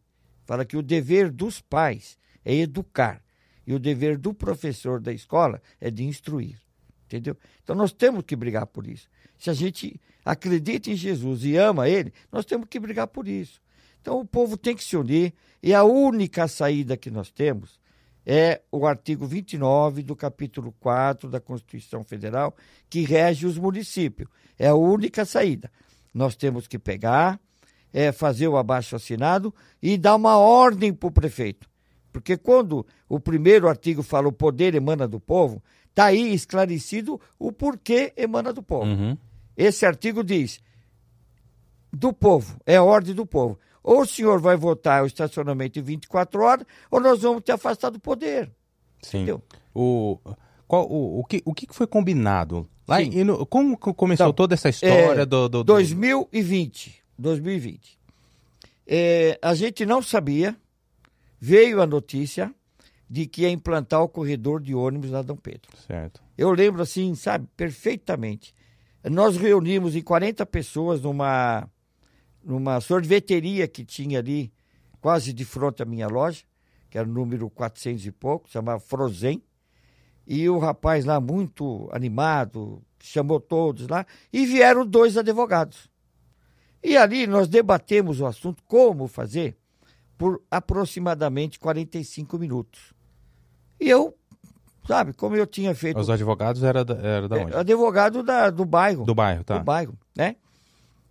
[0.45, 3.21] Fala que o dever dos pais é educar
[3.65, 6.59] e o dever do professor da escola é de instruir.
[7.05, 7.35] Entendeu?
[7.63, 9.07] Então nós temos que brigar por isso.
[9.37, 13.61] Se a gente acredita em Jesus e ama ele, nós temos que brigar por isso.
[14.01, 17.79] Então o povo tem que se unir e a única saída que nós temos
[18.25, 22.55] é o artigo 29 do capítulo 4 da Constituição Federal,
[22.89, 24.29] que rege os municípios.
[24.57, 25.71] É a única saída.
[26.13, 27.39] Nós temos que pegar,
[27.91, 31.70] é, fazer o abaixo assinado e dar uma ordem para o prefeito.
[32.11, 37.51] Porque quando o primeiro artigo fala o poder emana do povo, está aí esclarecido o
[37.51, 38.85] porquê emana do povo.
[38.85, 39.17] Uhum.
[39.55, 40.59] Esse artigo diz:
[41.91, 43.57] do povo, é a ordem do povo.
[43.83, 47.89] Ou o senhor vai votar o estacionamento em 24 horas, ou nós vamos te afastar
[47.89, 48.51] do poder.
[49.01, 49.17] Sim.
[49.19, 49.41] Entendeu?
[49.73, 50.19] O,
[50.67, 52.67] qual, o, o, que, o que foi combinado?
[52.87, 55.63] Lá em, no, como começou então, toda essa história é, do, do, do...
[55.63, 57.01] 2020.
[57.17, 57.99] 2020.
[58.85, 60.55] É, a gente não sabia,
[61.41, 62.53] veio a notícia
[63.09, 65.75] de que ia implantar o corredor de ônibus na Dom Pedro.
[65.85, 66.21] Certo.
[66.37, 68.53] Eu lembro assim, sabe, perfeitamente.
[69.03, 71.67] Nós reunimos em 40 pessoas numa
[72.43, 74.51] numa sorveteria que tinha ali,
[74.99, 76.43] quase de frente à minha loja,
[76.89, 79.43] que era o número 400 e pouco, chamava Frozen.
[80.25, 85.89] E o rapaz lá, muito animado, chamou todos lá, e vieram dois advogados.
[86.83, 89.60] E ali nós debatemos o assunto, como fazer
[90.21, 92.93] por aproximadamente 45 minutos.
[93.79, 94.15] E eu,
[94.87, 95.99] sabe, como eu tinha feito.
[95.99, 97.53] Os advogados eram da, era da onde?
[97.53, 99.03] É, advogado da, do bairro.
[99.03, 99.57] Do bairro, tá.
[99.57, 100.35] Do bairro, né?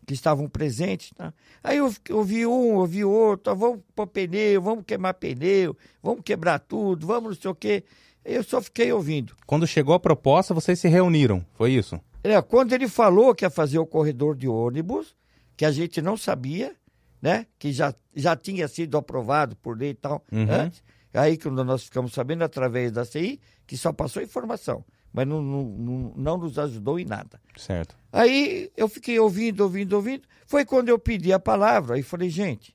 [0.06, 1.10] Que estavam presentes.
[1.16, 1.34] Tá?
[1.60, 7.04] Aí eu ouvi um, ouvi outro, vamos pôr pneu, vamos queimar pneu, vamos quebrar tudo,
[7.04, 7.82] vamos não sei o quê.
[8.24, 9.34] Eu só fiquei ouvindo.
[9.44, 12.00] Quando chegou a proposta, vocês se reuniram, foi isso?
[12.22, 15.16] É, quando ele falou que ia fazer o corredor de ônibus,
[15.56, 16.76] que a gente não sabia,
[17.20, 17.46] né?
[17.58, 20.46] Que já, já tinha sido aprovado por lei e tal Uhum.
[20.50, 20.82] antes.
[21.12, 25.64] Aí que nós ficamos sabendo através da CI, que só passou informação, mas não, não,
[25.64, 27.40] não, não nos ajudou em nada.
[27.56, 27.96] Certo.
[28.12, 30.22] Aí eu fiquei ouvindo, ouvindo, ouvindo.
[30.46, 32.72] Foi quando eu pedi a palavra e falei, gente,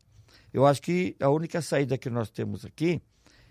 [0.53, 3.01] eu acho que a única saída que nós temos aqui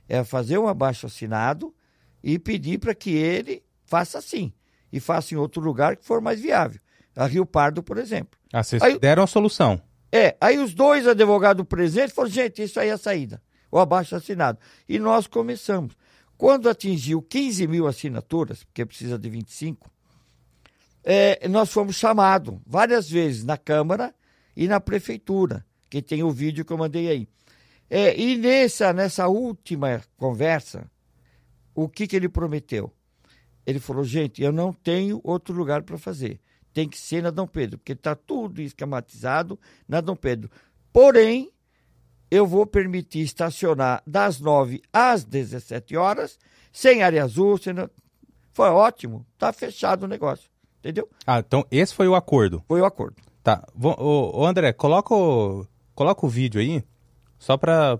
[0.07, 1.75] é fazer um abaixo assinado
[2.23, 4.53] e pedir para que ele faça assim.
[4.93, 6.79] E faça em outro lugar que for mais viável.
[7.17, 8.39] A Rio Pardo, por exemplo.
[8.53, 9.81] Ah, vocês Aí- deram a solução.
[10.17, 14.15] É, aí os dois advogados presentes falaram, gente, isso aí é a saída, o abaixo
[14.15, 14.61] assinado.
[14.89, 15.97] E nós começamos.
[16.39, 19.91] Quando atingiu 15 mil assinaturas, porque precisa de 25,
[21.03, 24.15] é, nós fomos chamados várias vezes na Câmara
[24.57, 27.29] e na Prefeitura, que tem o vídeo que eu mandei aí.
[27.91, 30.89] É, e nessa, nessa última conversa,
[31.75, 32.93] o que, que ele prometeu?
[33.67, 36.39] Ele falou, gente, eu não tenho outro lugar para fazer.
[36.75, 39.59] Tem que ser na Dom Pedro, porque está tudo esquematizado
[39.89, 40.51] na Dom Pedro.
[40.93, 41.53] Porém,
[42.29, 46.37] eu vou permitir estacionar das 9 às 17 horas,
[46.73, 47.57] sem área azul.
[47.57, 47.75] Sem...
[48.53, 50.51] Foi ótimo, está fechado o negócio.
[50.81, 51.09] Entendeu?
[51.25, 52.63] Ah, então esse foi o acordo.
[52.67, 53.17] Foi o acordo.
[53.43, 53.65] Tá.
[53.81, 56.83] Ô, ô, André, coloca o, coloca o vídeo aí,
[57.39, 57.99] só para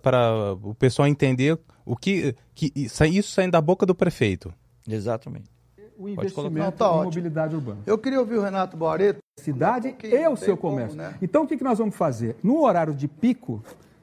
[0.63, 4.53] o pessoal entender o que, que isso isso saindo da boca do prefeito.
[4.89, 5.54] Exatamente.
[5.99, 7.79] O investimento tá em mobilidade urbana.
[7.87, 9.19] Eu queria ouvir o Renato Baureto.
[9.39, 10.97] Cidade e o seu tem como, comércio.
[10.97, 11.15] né?
[11.21, 12.37] Então, o que, nós vamos fazer?
[12.43, 13.63] No horário de pico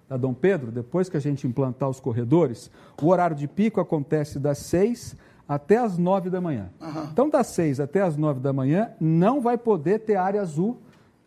[0.09, 2.69] da Dom Pedro, depois que a gente implantar os corredores,
[3.01, 5.15] o horário de pico acontece das 6
[5.47, 6.69] até as 9 da manhã.
[7.11, 10.77] Então, das 6 até as 9 da manhã, não vai poder ter área azul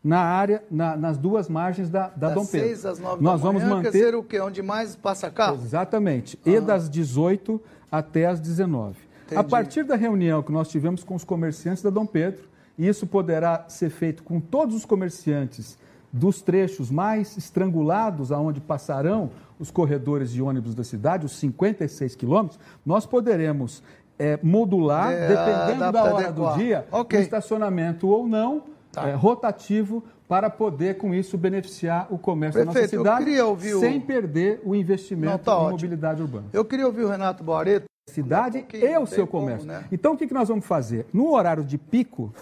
[0.03, 2.67] na área, na- nas duas margens da, da das Dom Pedro.
[2.69, 4.39] 6 às 9 nós da manhã, vamos quer manter dizer o quê?
[4.39, 5.55] Onde mais passa carro?
[5.55, 6.39] Exatamente.
[6.45, 7.59] E das 18
[7.91, 8.99] até as 19.
[9.31, 9.51] A Entendi.
[9.51, 12.45] partir da reunião que nós tivemos com os comerciantes da Dom Pedro,
[12.79, 15.79] e isso poderá ser feito com todos os comerciantes
[16.13, 22.59] dos trechos mais estrangulados aonde passarão os corredores de ônibus da cidade, os 56 quilômetros,
[22.85, 23.83] nós poderemos
[24.17, 26.53] eh, modular, É, dependendo da hora adequar.
[26.55, 27.19] do dia, Ok.
[27.19, 29.09] o estacionamento ou não, Tá.
[29.09, 33.41] eh, rotativo, para poder, com isso, beneficiar o comércio Prefeito, da nossa cidade,
[33.75, 37.43] o- sem perder o investimento Não, tá em mobilidade urbana Eu queria ouvir o Renato
[37.43, 37.87] Baureto.
[38.15, 39.67] Cidade Um e o seu como, comércio.
[39.67, 39.85] né?
[39.91, 41.07] Então, o que, que nós vamos fazer?
[41.13, 42.33] No horário de pico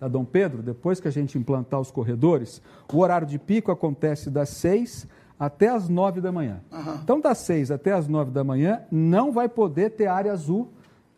[0.00, 2.60] da Dom Pedro, depois que a gente implantar os corredores,
[2.92, 5.06] o horário de pico acontece das 6
[5.38, 6.60] até as 9 da manhã.
[7.02, 10.68] Então, das 6 até as 9 da manhã, não vai poder ter área azul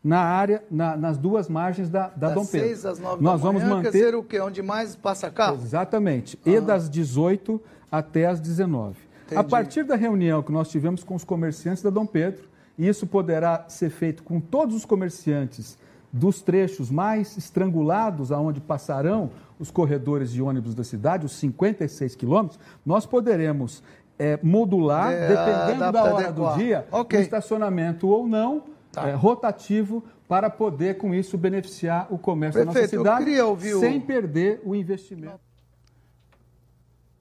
[0.02, 2.68] na área, na- nas duas margens da, da das Dom Pedro.
[2.68, 4.38] 6 às 9 Nós da vamos manhã, manter quer dizer o quê?
[4.38, 5.54] Onde mais passa carro?
[5.56, 6.38] Exatamente.
[6.44, 7.58] E das 18
[7.90, 8.98] até as 19.
[9.30, 9.48] A Entendi.
[9.50, 12.46] partir da reunião que nós tivemos com os comerciantes da Dom Pedro,
[12.78, 15.78] e isso poderá ser feito com todos os comerciantes
[16.12, 22.58] dos trechos mais estrangulados aonde passarão os corredores de ônibus da cidade, os 56 quilômetros,
[22.86, 23.82] nós poderemos
[24.18, 26.52] eh, modular, É, dependendo da hora adequar.
[26.54, 27.18] do dia, Ok.
[27.18, 29.08] o estacionamento ou não, Tá.
[29.08, 33.40] eh, rotativo, para poder, com isso, beneficiar o comércio Prefeito, da nossa cidade,
[33.74, 35.40] o- sem perder o investimento.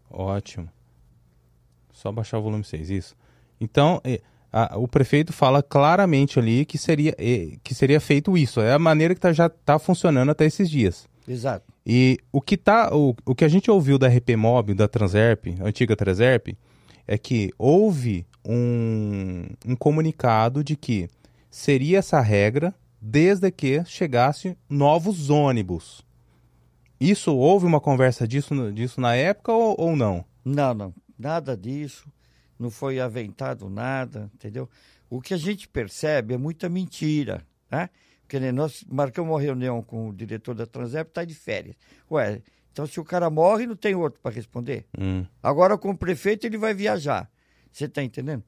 [0.10, 0.70] Ótimo.
[1.92, 3.16] Só baixar o volume 6, isso.
[3.60, 4.22] Então, eh,
[4.54, 7.14] a- o prefeito fala claramente ali que seria,
[7.64, 8.62] que seria feito isso.
[8.62, 11.08] É a maneira que tá- já está funcionando até esses dias.
[11.28, 11.66] Exato.
[11.86, 15.48] E o que, tá, o, o que a gente ouviu da RP Mob, da Transerp,
[15.62, 16.50] antiga Transerp,
[17.08, 21.10] é que houve um, um comunicado de que
[21.50, 26.02] seria essa regra desde que chegasse novos ônibus.
[27.00, 30.24] Isso, houve uma conversa disso, disso na época ou, ou não?
[30.46, 30.94] Não, não.
[31.20, 32.06] Nada disso.
[32.64, 34.70] Não foi aventado nada, entendeu?
[35.10, 37.90] O que a gente percebe é muita mentira, né?
[38.22, 41.76] Porque né, nós marcamos uma reunião com o diretor da Transep, está de férias.
[42.10, 44.86] Ué, então se o cara morre, não tem outro para responder?
[44.98, 47.30] Hum, Agora, com o prefeito, ele vai viajar.
[47.70, 48.42] Você está entendendo?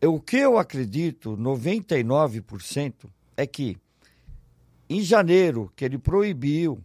[0.00, 3.76] Eu- O que eu acredito, 99%, é que
[4.88, 6.82] em janeiro, que ele proibiu,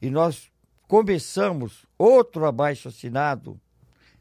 [0.00, 0.50] e nós
[0.88, 3.60] começamos outro abaixo assinado,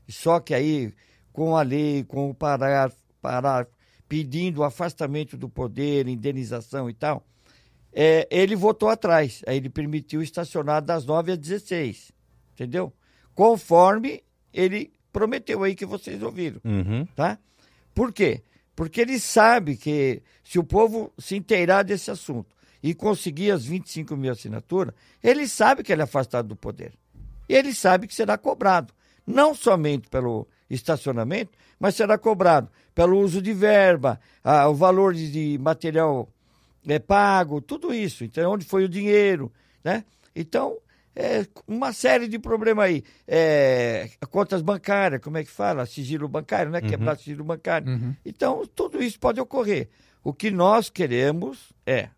[0.10, 0.94] só que aí,
[1.32, 2.92] com a lei, com o parar,
[3.22, 3.68] parar
[4.08, 7.26] pedindo o afastamento do poder, indenização e tal,
[7.94, 9.42] é, ele votou atrás.
[9.48, 12.12] Aí ele permitiu estacionar das 9 às 16.
[12.54, 12.94] Entendeu?
[13.34, 17.06] Conforme ele prometeu aí que vocês ouviram, Uhum.
[17.16, 17.38] tá?
[17.94, 18.42] Por quê?
[18.76, 24.16] Porque ele sabe que se o povo se inteirar desse assunto e conseguir as 25
[24.16, 26.94] mil assinaturas, ele sabe que ele é afastado do poder.
[27.50, 28.94] E ele sabe que será cobrado,
[29.28, 35.32] não somente pelo estacionamento, mas será cobrado pelo uso de verba, ah, o valor de,
[35.32, 36.30] de material
[36.88, 38.24] é, pago, tudo isso.
[38.24, 39.52] Então, onde foi o dinheiro,
[39.84, 40.04] né?
[40.36, 40.78] Então,
[41.16, 43.04] é, uma série de problemas aí.
[43.28, 45.86] É, contas bancárias, como é que fala?
[45.86, 46.82] Sigilo bancário, né?
[46.82, 47.88] Quebrar sigilo bancário.
[47.88, 48.16] Uhum.
[48.26, 49.90] Então, tudo isso pode ocorrer.
[50.24, 52.10] O que nós queremos é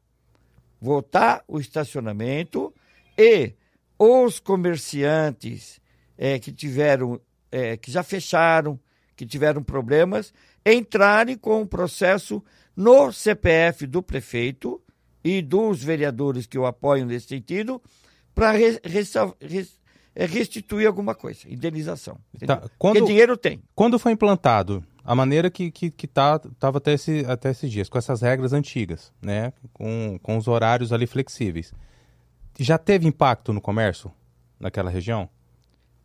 [0.79, 2.73] voltar o estacionamento
[3.17, 3.53] e
[3.97, 5.79] os comerciantes
[6.17, 7.19] é, que tiveram,
[7.53, 8.79] é, que já fecharam,
[9.15, 10.33] que tiveram problemas,
[10.65, 12.43] entrarem com um processo
[12.75, 14.81] no CPF do prefeito
[15.23, 17.79] e dos vereadores que o apoiam nesse sentido,
[18.33, 18.51] para
[20.15, 22.17] restituir alguma coisa, indenização.
[22.45, 23.61] Tá, quando- Porque dinheiro tem.
[23.75, 27.89] Quando foi implantado a maneira que, que, que tá, tava até, esse, até esses dias,
[27.89, 29.53] com essas regras antigas, né?
[29.73, 31.73] Com, com os horários ali flexíveis,
[32.59, 34.11] já teve impacto no comércio
[34.59, 35.29] naquela região?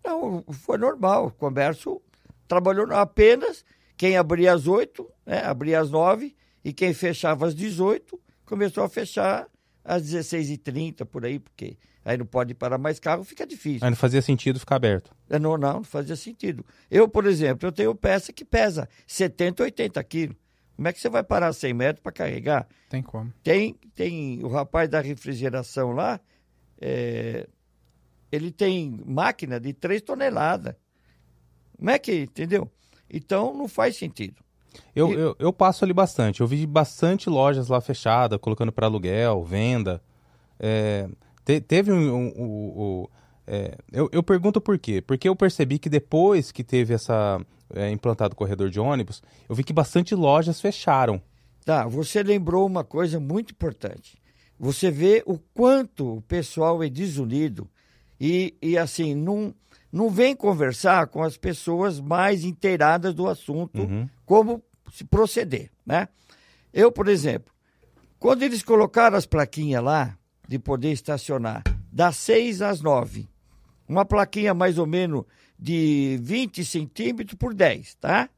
[0.04, 1.26] Não, foi normal.
[1.26, 2.00] O comércio
[2.46, 3.64] trabalhou apenas
[3.96, 6.34] quem abria às 8, né, abria às 9,
[6.64, 9.48] e quem fechava às 18, começou a fechar
[9.84, 13.80] às 16h30, por aí, porque aí não pode parar mais carro, fica difícil.
[13.82, 15.10] Aí não fazia sentido ficar aberto.
[15.28, 16.64] É, Não, não, não fazia sentido.
[16.90, 20.36] Eu, por exemplo, eu tenho peça que pesa 70, 80 quilos.
[20.76, 22.68] Como é que você vai parar 100 metros para carregar?
[22.88, 23.32] Tem como.
[23.42, 26.20] Tem, tem o rapaz da refrigeração lá,
[26.80, 27.48] é,
[28.30, 30.74] ele tem máquina de 3 toneladas.
[31.76, 32.70] Como é que, entendeu?
[33.10, 34.36] Então não faz sentido.
[34.94, 36.40] Eu, E- eu, eu passo ali bastante.
[36.40, 40.02] Eu vi bastante lojas lá fechadas, colocando para aluguel, venda.
[40.58, 41.08] É,
[41.44, 41.96] te- teve um.
[42.14, 43.06] um- um- um-
[43.46, 45.00] é, eu, eu pergunto por quê?
[45.00, 47.40] Porque eu percebi que depois que teve essa.
[47.74, 51.20] é, implantado o corredor de ônibus, eu vi que bastante lojas fecharam.
[51.66, 54.16] Tá, você lembrou uma coisa muito importante.
[54.58, 57.68] Você vê o quanto o pessoal é desunido
[58.20, 59.54] e, e assim, não,
[59.92, 64.08] não vem conversar com as pessoas mais inteiradas do assunto, Uhum.
[64.26, 66.08] como se proceder, né?
[66.72, 67.52] Eu, por exemplo,
[68.18, 73.28] quando eles colocaram as plaquinhas lá, de poder estacionar, das 6 às 9,
[73.86, 75.24] uma plaquinha mais ou menos
[75.58, 78.28] de 20 centímetros por 10, tá?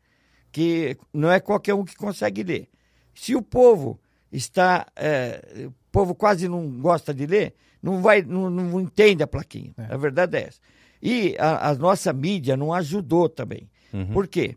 [0.51, 2.69] Que não é qualquer um que consegue ler.
[3.15, 4.01] Se o povo
[4.33, 4.87] está.
[4.97, 9.73] é, o povo quase não gosta de ler, não vai, não, não entende a plaquinha.
[9.77, 10.61] A verdade é essa.
[11.03, 13.69] E a, a nossa mídia não ajudou também.
[14.13, 14.57] Por quê?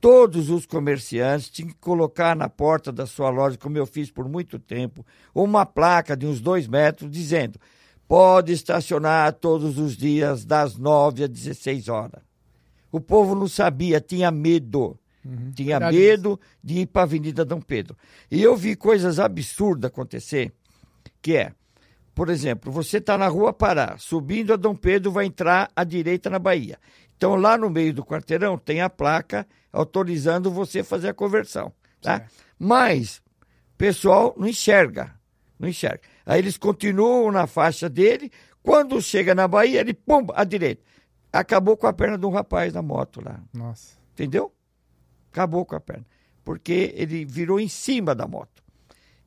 [0.00, 4.28] Todos os comerciantes tinham que colocar na porta da sua loja, como eu fiz por
[4.28, 7.58] muito tempo, uma placa de uns dois metros dizendo:
[8.06, 12.22] pode estacionar todos os dias das 9 às 16 horas.
[12.90, 14.98] O povo não sabia, tinha medo.
[15.54, 17.94] Tinha Verdade medo de ir para a Avenida Dom Pedro.
[18.30, 20.54] E eu vi coisas absurdas acontecer,
[21.20, 21.52] que é,
[22.18, 26.28] por exemplo, você está na rua Pará, subindo a Dom Pedro, vai entrar à direita
[26.28, 26.76] na Bahia.
[27.16, 31.72] Então, lá no meio do quarteirão, tem a placa autorizando você fazer a conversão.
[32.02, 32.26] Tá?
[32.58, 33.18] Mas,
[33.72, 35.14] o pessoal não enxerga.
[35.60, 36.00] Não enxerga.
[36.26, 38.32] Aí eles continuam na faixa dele.
[38.64, 40.82] Quando chega na Bahia, ele, pum, à direita.
[41.32, 43.40] Acabou com a perna de um rapaz na moto lá.
[43.54, 43.96] Nossa.
[44.14, 44.52] Entendeu?
[45.30, 46.04] Acabou com a perna.
[46.42, 48.60] Porque ele virou em cima da moto.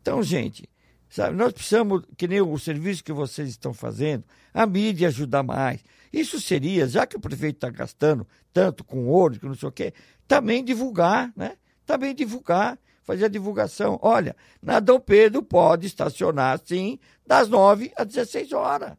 [0.02, 0.70] Então, gente,
[1.12, 5.84] sabe, nós precisamos, que nem o serviço que vocês estão fazendo, a mídia ajudar mais.
[6.12, 9.72] Isso seria, já que o prefeito está gastando tanto com ouro, que não sei o
[9.72, 9.94] quê,
[10.28, 11.58] também divulgar, né?
[11.86, 14.00] Também divulgar, fazer a divulgação.
[14.02, 18.94] Olha, na Dom Pedro pode estacionar, sim, das 9 às 16 horas.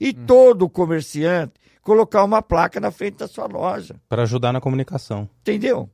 [0.00, 3.96] E todo comerciante colocar uma placa na frente da sua loja.
[4.08, 5.28] Para ajudar na comunicação.
[5.40, 5.90] Entendeu?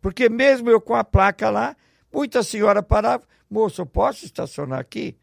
[0.00, 1.76] Porque mesmo eu com a placa lá,
[2.12, 5.16] muita senhora parava, moço, eu posso estacionar aqui?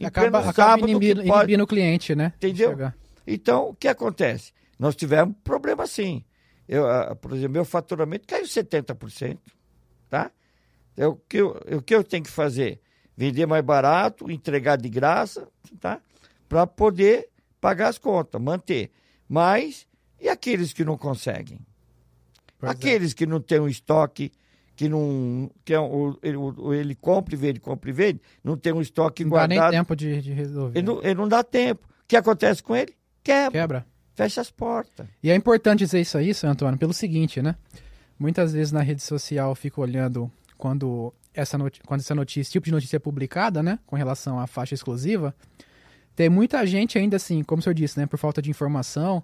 [0.00, 2.32] Em Acaba, acaba inibindo, pode- inibindo o cliente, né?
[2.36, 2.70] Entendeu?
[2.70, 2.96] Chegar.
[3.26, 4.52] Então, o que acontece?
[4.78, 6.24] Nós tivemos problema sim.
[6.68, 9.38] Eu, ah, por exemplo, meu faturamento caiu 70%.
[10.08, 10.30] Tá?
[10.96, 12.80] É o, que eu, é o que eu tenho que fazer?
[13.16, 15.48] Vender mais barato, entregar de graça,
[15.80, 16.00] tá?
[16.48, 17.28] Para poder
[17.60, 18.90] pagar as contas, manter.
[19.28, 19.86] Mas,
[20.20, 21.60] e aqueles que não conseguem?
[22.58, 22.72] Pois é.
[22.74, 24.30] Aqueles que não têm um estoque,
[24.78, 25.50] que não.
[25.64, 28.72] Que é um- o, ele, o- ele compra e vende, compra e vende, não tem
[28.72, 29.72] um estoque Não dá nem guardado.
[29.72, 30.78] tempo de, de resolver.
[30.78, 31.84] Ele não, ele não dá tempo.
[31.84, 32.94] O que acontece com ele?
[33.24, 33.50] Quebra.
[33.60, 33.86] Quebra.
[34.14, 35.04] Fecha as portas.
[35.20, 37.56] E é importante dizer isso aí, seu Antônio, pelo seguinte, né?
[38.16, 42.66] Muitas vezes na rede social eu fico olhando quando essa, quando essa notícia, esse tipo
[42.66, 43.80] de notícia é publicada, né?
[43.84, 45.34] Com relação à faixa exclusiva.
[46.14, 48.06] Tem muita gente ainda assim, como o senhor disse, né?
[48.06, 49.22] Por falta de informação,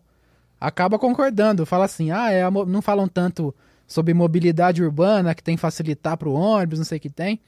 [0.60, 1.64] acaba concordando.
[1.64, 3.54] Fala assim, ah, é, não falam tanto
[3.86, 7.40] sobre mobilidade urbana, que tem que facilitar para o ônibus, não sei o que tem.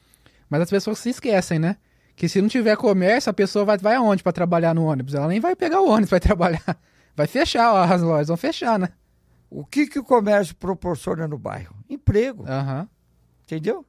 [0.48, 1.76] Mas as pessoas se esquecem, né?
[2.14, 5.14] Que se não tiver comércio, a pessoa vai, vai aonde para trabalhar no ônibus?
[5.14, 6.64] Ela nem vai pegar o ônibus para trabalhar.
[7.16, 8.90] Vai fechar, ó, as lojas vão fechar, né?
[9.48, 11.74] O que, que o comércio proporciona no bairro?
[11.88, 12.42] Emprego.
[12.42, 12.86] Uhum.
[13.42, 13.86] Entendeu?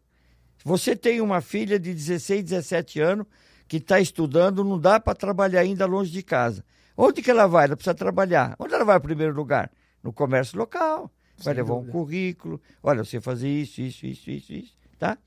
[0.63, 3.27] Você tem uma filha de 16, 17 anos
[3.67, 6.63] que está estudando, não dá para trabalhar ainda longe de casa.
[6.95, 7.65] Onde que ela vai?
[7.65, 8.55] Ela precisa trabalhar.
[8.57, 9.69] Onde ela vai em primeiro lugar?
[10.01, 11.11] No comércio local.
[11.37, 11.89] Vai Sem levar dúvida.
[11.89, 12.61] um currículo.
[12.81, 15.17] Olha, você fazer isso, isso, isso, isso, isso, tá?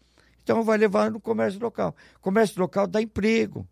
[0.42, 1.94] Então vai levar no comércio local.
[2.20, 3.66] Comércio local dá emprego.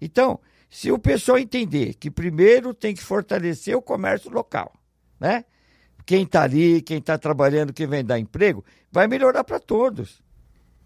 [0.00, 4.72] Então, se o pessoal entender que primeiro tem que fortalecer o comércio local,
[5.18, 5.44] né?
[6.04, 10.22] Quem está ali, quem está trabalhando, quem vem dar emprego, vai melhorar para todos.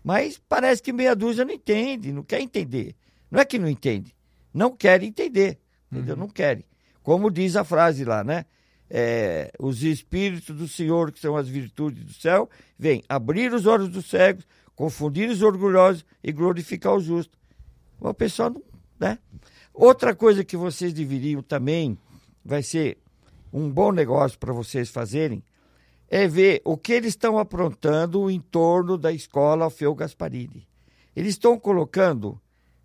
[0.03, 2.97] Mas parece que meia dúzia não entende, não quer entender.
[3.31, 4.15] Não é que não entende,
[4.53, 5.59] não quer entender,
[5.91, 6.15] entendeu?
[6.15, 6.21] Uhum.
[6.23, 6.65] Não querem.
[7.03, 8.45] Como diz a frase lá, né?
[8.95, 13.89] É, os espíritos do Senhor, que são as virtudes do céu, vêm abrir os olhos
[13.89, 17.39] dos cegos, confundir os orgulhosos e glorificar o justo.
[17.99, 18.63] O pessoal não,
[19.01, 19.19] né?
[19.73, 21.97] Outra coisa que vocês deveriam também,
[22.45, 22.99] vai ser
[23.51, 25.43] um bom negócio para vocês fazerem,
[26.09, 30.69] é ver o que eles estão aprontando em torno da escola Alfeu Gasparini.
[31.17, 32.39] Eles estão colocando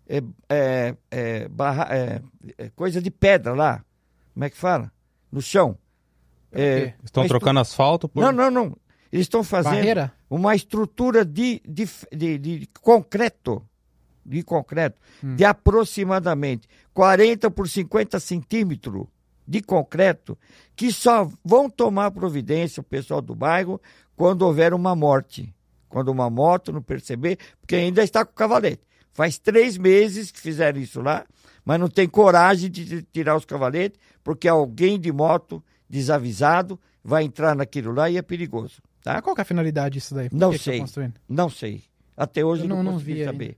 [0.08, 2.22] é, é, é, barra, é,
[2.56, 3.84] é, coisa de pedra lá,
[4.32, 4.90] como é que fala?
[5.30, 5.76] No chão.
[6.52, 8.08] É, estão trocando asfalto?
[8.08, 8.20] Por...
[8.20, 8.76] Não, não, não.
[9.12, 10.12] Eles estão fazendo Barreira?
[10.28, 13.62] uma estrutura de, de, de, de concreto,
[14.24, 15.34] de concreto, hum.
[15.34, 19.06] de aproximadamente 40 por 50 centímetros
[19.46, 20.36] de concreto
[20.76, 23.80] que só vão tomar providência o pessoal do bairro
[24.14, 25.54] quando houver uma morte.
[25.88, 28.82] Quando uma moto não perceber, porque ainda está com o cavalete.
[29.14, 31.24] Faz três meses que fizeram isso lá,
[31.64, 37.54] mas não tem coragem de tirar os cavaletes, porque alguém de moto desavisado vai entrar
[37.56, 38.82] naquilo lá e é perigoso.
[39.02, 39.22] Tá?
[39.22, 40.28] qual é a finalidade disso daí?
[40.28, 40.84] Por não sei.
[41.28, 41.82] Não sei.
[42.16, 43.50] Até hoje Eu não, não consegui saber.
[43.50, 43.56] Aí.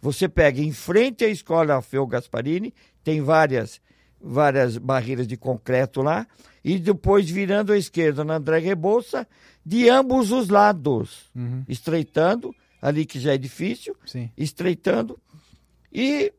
[0.00, 3.80] Você pega em frente à escola Alfeu Gasparini, tem várias
[4.22, 6.26] várias barreiras de concreto lá,
[6.64, 9.26] e depois virando à esquerda na André Rebouça,
[9.66, 11.64] de ambos os lados, uhum.
[11.68, 14.30] estreitando, ali que já é difícil, Sim.
[14.36, 15.18] estreitando,
[15.92, 16.32] e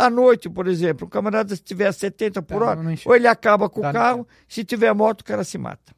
[0.00, 3.68] à noite, por exemplo, o camarada se tiver 70 por tá, hora, ou ele acaba
[3.68, 5.94] com tá, o carro, se tiver moto, o cara se mata.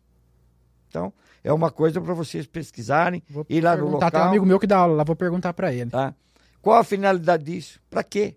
[0.88, 1.12] Então,
[1.44, 4.10] é uma coisa para vocês pesquisarem, vou ir lá no local.
[4.10, 5.90] Tem um amigo meu que dá aula lá, vou perguntar para ele.
[5.90, 6.14] Tá?
[6.60, 7.80] Qual a finalidade disso?
[7.88, 8.36] Para quê?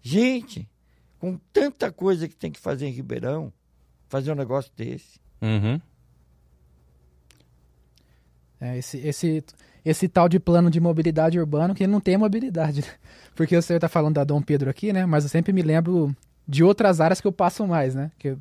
[0.00, 0.68] Gente,
[1.18, 3.52] com tanta coisa que tem que fazer em Ribeirão,
[4.08, 5.20] fazer um negócio desse.
[5.42, 5.80] Uhum.
[8.60, 9.44] É, esse, esse,
[9.84, 12.82] esse tal de plano de mobilidade urbana que não tem mobilidade.
[12.82, 12.88] Né?
[13.34, 15.06] Porque você está falando da Dom Pedro aqui, né?
[15.06, 16.14] Mas eu sempre me lembro
[16.46, 18.10] de outras áreas que eu passo mais, né?
[18.18, 18.36] Que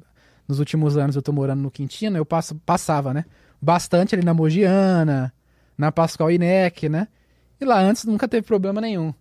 [0.48, 3.26] nos últimos anos eu estou morando no Quintino, eu passo, passava, né?
[3.62, 5.32] Bastante ali na Mogiana,
[5.78, 7.08] na Pascoal Inec, né?
[7.62, 9.14] E lá antes nunca teve problema nenhum.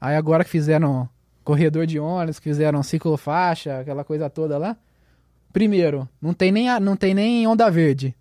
[0.00, 1.08] Aí agora que fizeram
[1.42, 4.76] corredor de ônibus, que fizeram ciclofaixa, aquela coisa toda lá.
[5.52, 8.14] Primeiro, não tem nem, não tem nem onda verde.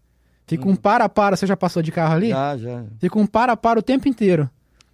[0.47, 0.71] Fica hum.
[0.71, 2.29] um para-para, você já passou de carro ali?
[2.29, 2.83] Já, já.
[2.99, 4.49] Fica um para-para o tempo inteiro.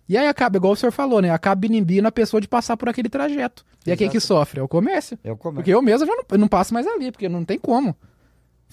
[0.08, 1.30] E aí acaba, igual o senhor falou, né?
[1.30, 3.66] Acaba inibindo a pessoa de passar por aquele trajeto.
[3.86, 4.60] E é quem que sofre?
[4.60, 5.18] É o comércio.
[5.24, 5.56] É o comércio.
[5.56, 7.96] Porque eu mesmo já não, não passo mais ali, porque não tem como.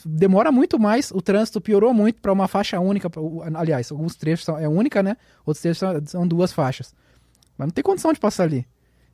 [0.04, 3.08] Demora muito mais, o trânsito piorou muito para uma faixa única.
[3.54, 5.16] Aliás, alguns trechos são, é única, né?
[5.44, 6.94] Outros trechos são, são duas faixas.
[7.56, 8.66] Mas não tem condição de passar ali.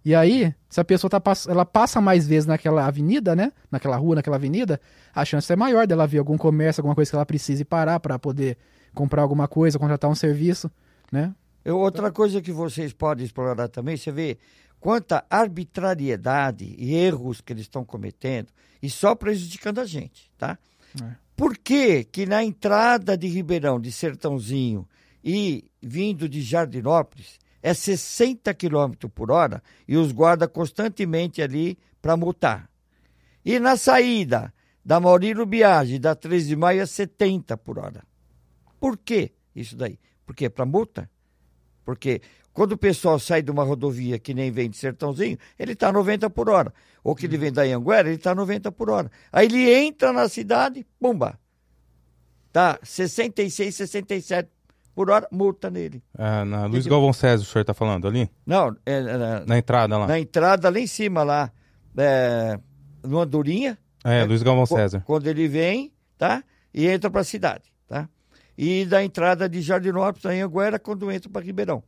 [0.04, 3.52] E aí, se a pessoa tá, ela passa mais vezes naquela avenida, né?
[3.70, 4.78] Naquela rua, naquela avenida,
[5.14, 8.18] a chance é maior dela ver algum comércio, alguma coisa que ela precise parar para
[8.18, 8.58] poder
[8.92, 10.70] comprar alguma coisa, contratar um serviço,
[11.10, 11.34] né?
[11.64, 14.36] Outra coisa que vocês podem explorar também, você vê
[14.78, 18.48] quanta arbitrariedade e erros que eles estão cometendo
[18.82, 20.58] e só prejudicando a gente, tá?
[21.02, 21.12] É.
[21.34, 24.86] Por que que na entrada de Ribeirão, de Sertãozinho
[25.24, 32.14] e vindo de Jardinópolis, é 60 km por hora e os guarda constantemente ali para
[32.14, 32.68] multar.
[33.42, 34.52] E na saída
[34.84, 38.04] da Maurílio Biagi, da 13 de maio, é 70 por hora.
[38.78, 39.98] Por que isso daí?
[40.26, 41.10] Porque é para multa?
[41.86, 42.20] Porque
[42.52, 46.28] quando o pessoal sai de uma rodovia que nem vem de Sertãozinho, ele está 90
[46.28, 46.72] por hora.
[47.02, 49.10] Ou que ele vem da Anhanguera, ele está 90 por hora.
[49.32, 51.40] Aí ele entra na cidade, pumba,
[52.52, 54.50] tá 66, 67
[54.94, 56.02] por hora, multa nele.
[56.16, 58.30] É, na Luiz Galvão César, o senhor está falando ali?
[58.46, 60.06] Não, é, é, na, na, entrada lá.
[60.06, 61.50] Na entrada lá em cima, lá,
[61.96, 62.58] é,
[63.02, 63.76] no Andorinha.
[64.04, 65.02] É, é Luiz Galvão César.
[65.04, 66.44] Quando ele vem, tá?
[66.72, 68.08] E entra para a cidade, tá?
[68.56, 71.82] E da entrada de Jardinópolis, em Anguera, quando entra para Ribeirão.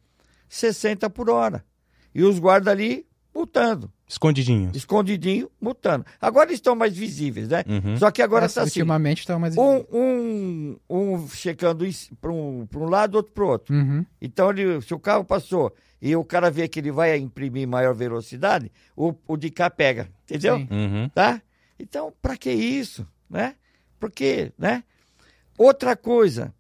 [0.49, 1.65] 60 por hora.
[2.13, 3.06] E os guardas ali,
[3.37, 3.93] multando.
[4.09, 4.75] Escondidinhos.
[4.75, 6.07] Escondidinho, multando.
[6.21, 7.63] Agora eles estão mais visíveis, né?
[7.69, 7.97] Uhum.
[7.99, 8.81] Só que agora está assim.
[8.81, 9.57] ultimamente está mais.
[9.57, 11.87] Um, um, um checando
[12.19, 13.75] para um, pra um lado, outro para o outro.
[13.75, 14.07] Uhum.
[14.21, 17.95] Então, ele, se o carro passou e o cara vê que ele vai imprimir maior
[17.95, 20.09] velocidade, o, o de cá pega.
[20.25, 20.57] Entendeu?
[20.57, 21.11] Uhum.
[21.15, 21.43] Tá?
[21.79, 23.07] Então, para que isso?
[23.29, 23.55] Né?
[24.01, 24.83] Porque, né?
[25.59, 26.55] Outra coisa,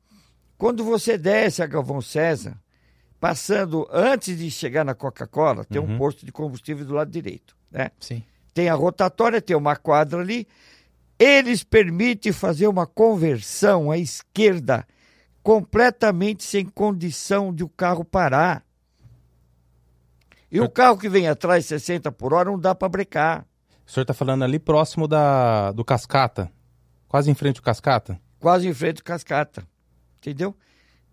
[0.58, 2.58] quando você desce a Galvão César,
[3.20, 7.90] passando antes de chegar na Coca-Cola, tem um posto de combustível do lado direito, né?
[7.98, 8.22] Sim.
[8.52, 10.46] Tem a rotatória, tem uma quadra ali.
[11.18, 14.86] Eles permitem fazer uma conversão à esquerda
[15.42, 18.64] completamente sem condição de o carro parar.
[20.50, 23.46] E o carro que vem atrás 60 por hora não dá para brecar.
[23.86, 26.50] O senhor está falando ali próximo da, do Cascata.
[27.08, 28.18] Quase em frente ao Cascata.
[28.38, 29.66] quase em frente ao cascata.
[30.18, 30.56] Entendeu?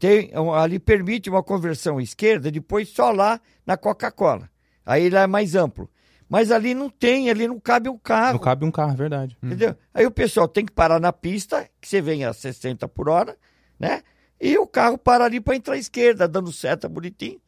[0.03, 4.49] Tem, um, ali permite uma conversão à esquerda, depois só lá na Coca-Cola.
[4.85, 5.89] Aí lá é mais amplo.
[6.27, 8.33] Mas ali não tem, ali não cabe um carro.
[8.33, 9.37] Não cabe um carro, é verdade.
[9.41, 9.77] Entendeu?
[9.93, 13.37] Aí o pessoal tem que parar na pista, que você vem a 60 por hora,
[13.79, 14.03] né?
[14.41, 17.39] E o carro para ali para entrar à esquerda, dando seta bonitinho.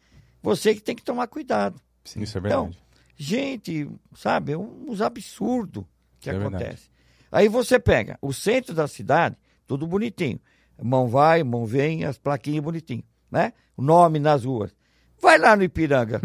[0.41, 1.77] Você que tem que tomar cuidado.
[2.05, 2.77] Isso é Então, verdade.
[3.17, 5.83] gente, sabe, é uns absurdos
[6.21, 6.55] que É verdade.
[6.55, 6.89] acontece.
[7.29, 9.35] Aí você pega o centro da cidade,
[9.67, 10.39] tudo bonitinho.
[10.81, 13.53] Mão vai, mão vem, as plaquinhas bonitinho, né?
[13.77, 14.75] O nome nas ruas.
[15.21, 16.21] Vai lá no Ipiranga.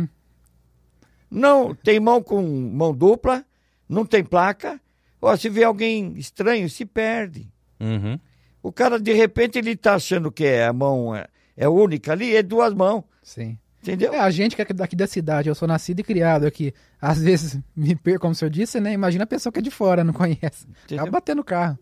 [1.30, 3.44] Não, tem mão com mão dupla,
[3.88, 4.80] não tem placa.
[5.22, 7.48] Ó, se vê alguém estranho, se perde.
[7.78, 8.18] Uhum.
[8.62, 12.34] O cara, de repente, ele tá achando que é a mão é, é única ali,
[12.34, 13.56] é duas mãos, Sim.
[13.82, 14.12] entendeu?
[14.12, 16.74] É, a gente que é daqui da cidade, eu sou nascido e criado aqui.
[17.00, 18.92] Às vezes me perco, como o senhor disse, né?
[18.92, 20.66] Imagina a pessoa que é de fora, não conhece.
[20.84, 21.04] Entendeu?
[21.04, 21.78] Acaba batendo o carro.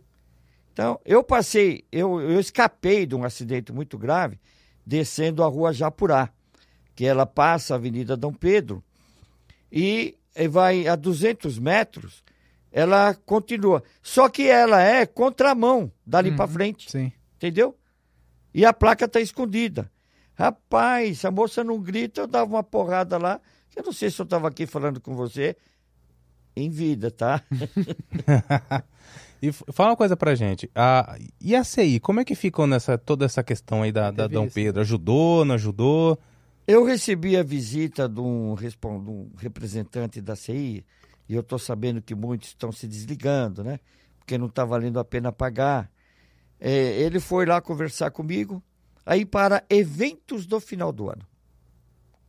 [0.79, 4.39] Então, eu passei, eu, eu escapei de um acidente muito grave
[4.87, 6.31] descendo a rua Japurá,
[6.95, 8.81] que ela passa a Avenida Dom Pedro
[9.72, 10.16] e
[10.49, 12.22] vai a 200 metros,
[12.70, 13.83] ela continua.
[14.01, 17.11] Só que ela é contramão dali pra frente, Sim.
[17.35, 17.76] entendeu?
[18.55, 19.91] E a placa tá escondida.
[20.35, 23.41] Rapaz, a moça não grita, eu dava uma porrada lá.
[23.74, 25.57] Eu não sei se eu estava aqui falando com você
[26.55, 27.43] em vida, tá?
[29.41, 30.70] E fala uma coisa pra gente.
[30.74, 34.26] A, e a CI, como é que ficou nessa toda essa questão aí da, da
[34.26, 34.55] Dom isso.
[34.55, 34.80] Pedro?
[34.80, 36.18] Ajudou, não ajudou?
[36.66, 40.84] Eu recebi a visita de um, de um representante da CI
[41.28, 43.78] e eu estou sabendo que muitos estão se desligando, né?
[44.18, 45.91] Porque não está valendo a pena pagar.
[46.61, 48.62] É, ele foi lá conversar comigo,
[49.07, 51.24] aí para eventos do final do ano.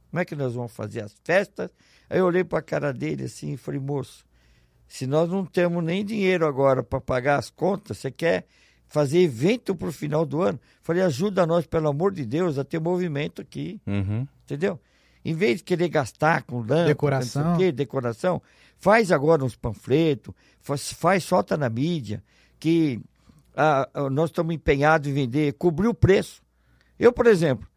[0.09, 1.71] Como é que nós vamos fazer as festas?
[2.09, 4.25] Aí eu olhei para a cara dele assim e falei, moço,
[4.89, 8.45] se nós não temos nem dinheiro agora para pagar as contas, você quer
[8.87, 10.59] fazer evento para o final do ano?
[10.81, 14.27] Falei, ajuda nós, pelo amor de Deus, a ter movimento aqui Uhum.
[14.43, 14.77] entendeu?
[15.23, 17.55] Em vez de querer gastar com lâmpada, Decoração.
[17.57, 18.41] quê, decoração,
[18.77, 22.23] faz agora uns panfletos, faz, faz solta na mídia,
[22.59, 22.99] que
[23.55, 26.41] ah, nós estamos empenhados em vender, cobrir o preço.
[26.97, 27.67] Eu, por exemplo,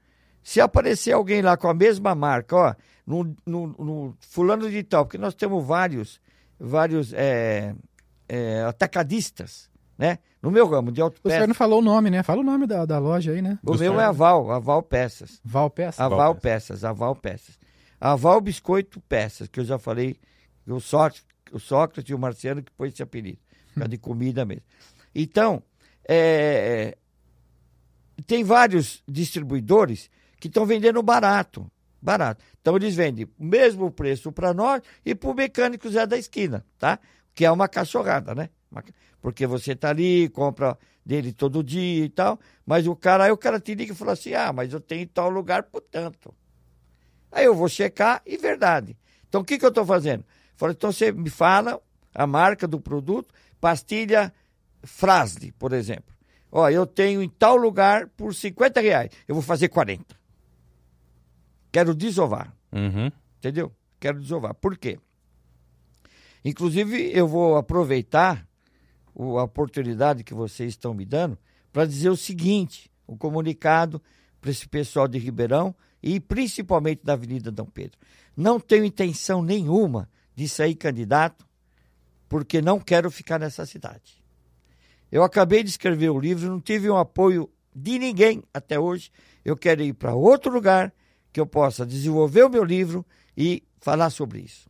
[0.43, 2.75] se aparecer alguém lá com a mesma marca, ó,
[3.07, 6.21] no, no, no fulano de tal, porque nós temos vários,
[6.59, 7.75] vários é,
[8.29, 10.19] é, atacadistas, né?
[10.41, 11.49] No meu ramo de O senhor autopeças.
[11.49, 12.23] não falou o nome, né?
[12.23, 13.59] Fala o nome da, da loja aí, né?
[13.65, 15.41] O meu é Aval, Aval Peças.
[15.45, 16.05] Val Peça.
[16.05, 17.59] Aval Peças, Aval Peças.
[18.01, 20.17] Aval Biscoito Peças, que eu já falei,
[20.67, 23.39] o Sócrates, o Sócrates e o Marciano que pôs esse apelido,
[23.75, 24.65] por de comida mesmo.
[25.15, 25.63] Então,
[26.09, 26.97] é,
[28.27, 31.71] tem vários distribuidores que estão vendendo barato,
[32.03, 32.45] barato.
[32.61, 36.67] Então eles vendem o mesmo preço para nós e para o mecânico Zé da esquina,
[36.79, 36.99] tá?
[37.35, 38.51] Que é uma cachorrada, né?
[39.21, 40.77] Porque você tá ali, compra
[41.07, 44.13] dele todo dia e tal, mas o cara, aí o cara te liga e fala
[44.13, 46.35] assim, ah, mas eu tenho tal lugar por tanto.
[47.31, 48.97] Aí eu vou checar e verdade.
[49.29, 50.25] Então o que, que eu estou fazendo?
[50.71, 51.81] Então você me fala
[52.15, 54.33] a marca do produto, pastilha
[54.83, 56.13] Frasle, por exemplo.
[56.51, 59.11] Ó, eu tenho em tal lugar por 50 reais.
[59.27, 60.22] Eu vou fazer 40.
[61.73, 63.11] Quero desovar, Uhum.
[63.39, 63.73] entendeu?
[63.99, 64.55] Quero desovar.
[64.55, 64.99] Por quê?
[66.45, 68.47] Inclusive, eu vou aproveitar
[69.15, 71.39] o- a oportunidade que vocês estão me dando
[71.73, 74.03] para dizer o seguinte: o comunicado
[74.41, 77.99] para esse pessoal de Ribeirão e principalmente da Avenida Dom Pedro.
[78.37, 81.47] Não tenho intenção nenhuma de sair candidato,
[82.29, 84.21] porque não quero ficar nessa cidade.
[85.13, 89.13] Eu acabei de escrever o livro, não tive um apoio de ninguém até hoje.
[89.45, 90.93] Eu quero ir para outro lugar
[91.33, 93.05] que eu possa desenvolver o meu livro
[93.37, 94.69] e falar sobre isso.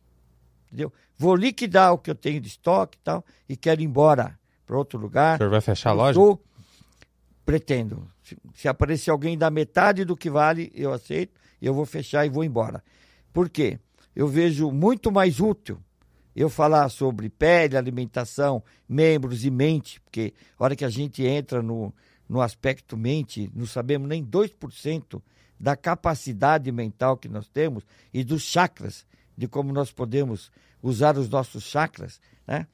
[0.67, 0.91] Entendeu?
[1.17, 4.77] Vou liquidar o que eu tenho de estoque e tal e quero ir embora para
[4.77, 5.37] outro O lugar.
[5.37, 6.19] senhor vai fechar a loja?
[6.19, 6.39] tô-
[7.45, 8.07] pretendo.
[8.23, 12.29] Se, se aparecer alguém da metade do que vale, eu aceito, eu vou fechar e
[12.29, 12.83] vou embora.
[13.31, 13.79] Por quê?
[14.15, 15.79] eu vejo muito mais útil
[16.35, 21.61] eu falar sobre pele, alimentação, membros e mente, porque a hora que a gente entra
[21.63, 21.91] no,
[22.29, 25.19] no aspecto mente, não sabemos nem 2%
[25.59, 29.05] da capacidade mental que nós temos e dos chakras,
[29.37, 30.51] de como nós podemos
[30.81, 32.67] usar os nossos chakras, né?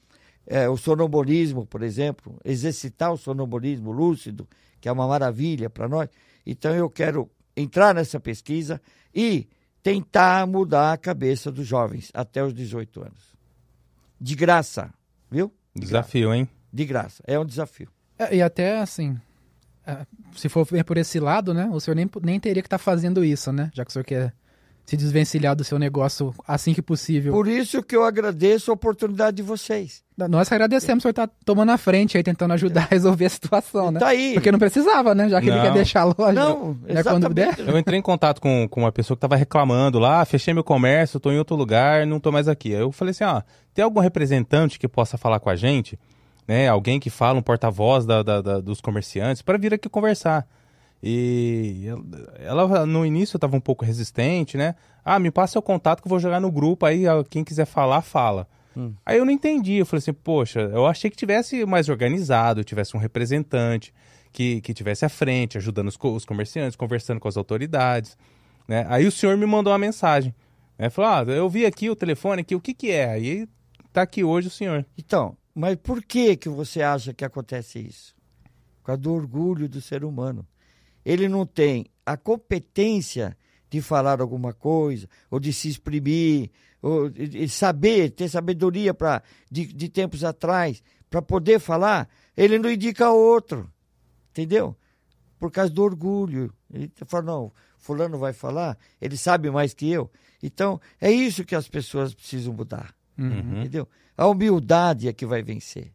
[0.48, 4.48] É, o sonambulismo, por exemplo, exercitar o sonambulismo lúcido,
[4.82, 6.10] que é uma maravilha para nós.
[6.44, 8.82] Então eu quero entrar nessa pesquisa
[9.14, 9.48] e
[9.84, 13.36] tentar mudar a cabeça dos jovens até os 18 anos.
[14.20, 14.92] De graça,
[15.30, 15.54] viu?
[15.76, 16.38] De desafio, graça.
[16.38, 16.50] hein?
[16.74, 17.90] De graça, é um desafio.
[18.18, 19.20] É, e até assim,
[20.36, 22.84] se for ver por esse lado, né, o senhor nem, nem teria que estar tá
[22.84, 23.70] fazendo isso, né?
[23.74, 24.34] Já que o senhor quer
[24.90, 27.32] se desvencilhar do seu negócio assim que possível.
[27.32, 30.02] Por isso que eu agradeço a oportunidade de vocês.
[30.28, 33.92] Nós agradecemos, o senhor tá tomando a frente aí, tentando ajudar a resolver a situação,
[33.92, 34.00] né?
[34.00, 34.34] Tá aí.
[34.34, 35.30] Porque não precisava, né?
[35.30, 35.58] Já que não.
[35.58, 36.34] ele quer deixar a loja.
[36.34, 37.60] Não, né, quando der.
[37.60, 41.18] Eu entrei em contato com, com uma pessoa que estava reclamando lá, fechei meu comércio,
[41.18, 42.74] estou em outro lugar, não estou mais aqui.
[42.74, 43.44] Aí eu falei assim, ó,
[43.76, 46.00] tem algum representante que possa falar com a gente?
[46.50, 46.68] Né?
[46.68, 50.48] Alguém que fala, um porta-voz da, da, da, dos comerciantes, para vir aqui conversar.
[51.02, 51.86] E
[52.40, 54.74] ela no início estava um pouco resistente, né?
[55.06, 58.02] Ah, me passa seu contato que eu vou jogar no grupo, aí quem quiser falar,
[58.02, 58.48] fala.
[58.76, 58.96] Hum.
[59.06, 62.98] Aí eu não entendi, eu falei assim, poxa, eu achei que tivesse mais organizado, tivesse
[62.98, 63.94] um representante
[64.34, 68.18] que, que tivesse à frente, ajudando os, os comerciantes, conversando com as autoridades,
[68.68, 68.88] né?
[68.90, 70.34] Aí o senhor me mandou uma mensagem,
[70.80, 70.90] né?
[70.90, 73.12] Falou, ah, eu vi aqui o telefone aqui, o que que é?
[73.12, 73.48] Aí
[73.94, 74.84] tá aqui hoje o senhor.
[74.98, 78.16] Então, mas por que que você acha que acontece isso?
[78.80, 80.48] Por causa do orgulho do ser humano
[81.06, 83.38] ele não tem a competência
[83.70, 86.50] de falar alguma coisa, ou de se exprimir,
[86.82, 92.70] ou de saber, ter sabedoria pra, de, de tempos atrás, para poder falar, ele não
[92.70, 93.72] indica outro.
[94.32, 94.76] Entendeu?
[95.40, 96.54] Por causa do orgulho.
[96.72, 100.12] Ele fala, não, fulano vai falar, ele sabe mais que eu.
[100.42, 102.94] Então, é isso que as pessoas precisam mudar.
[103.18, 103.60] Uhum.
[103.60, 103.88] Entendeu?
[104.20, 105.94] A humildade é que vai vencer.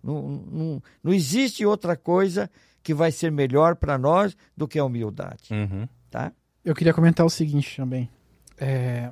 [0.00, 2.48] Não, não, não existe outra coisa
[2.84, 5.48] que vai ser melhor para nós do que a humildade.
[5.50, 5.88] Uhum.
[6.08, 6.30] Tá?
[6.64, 8.08] Eu queria comentar o seguinte também.
[8.56, 9.10] É...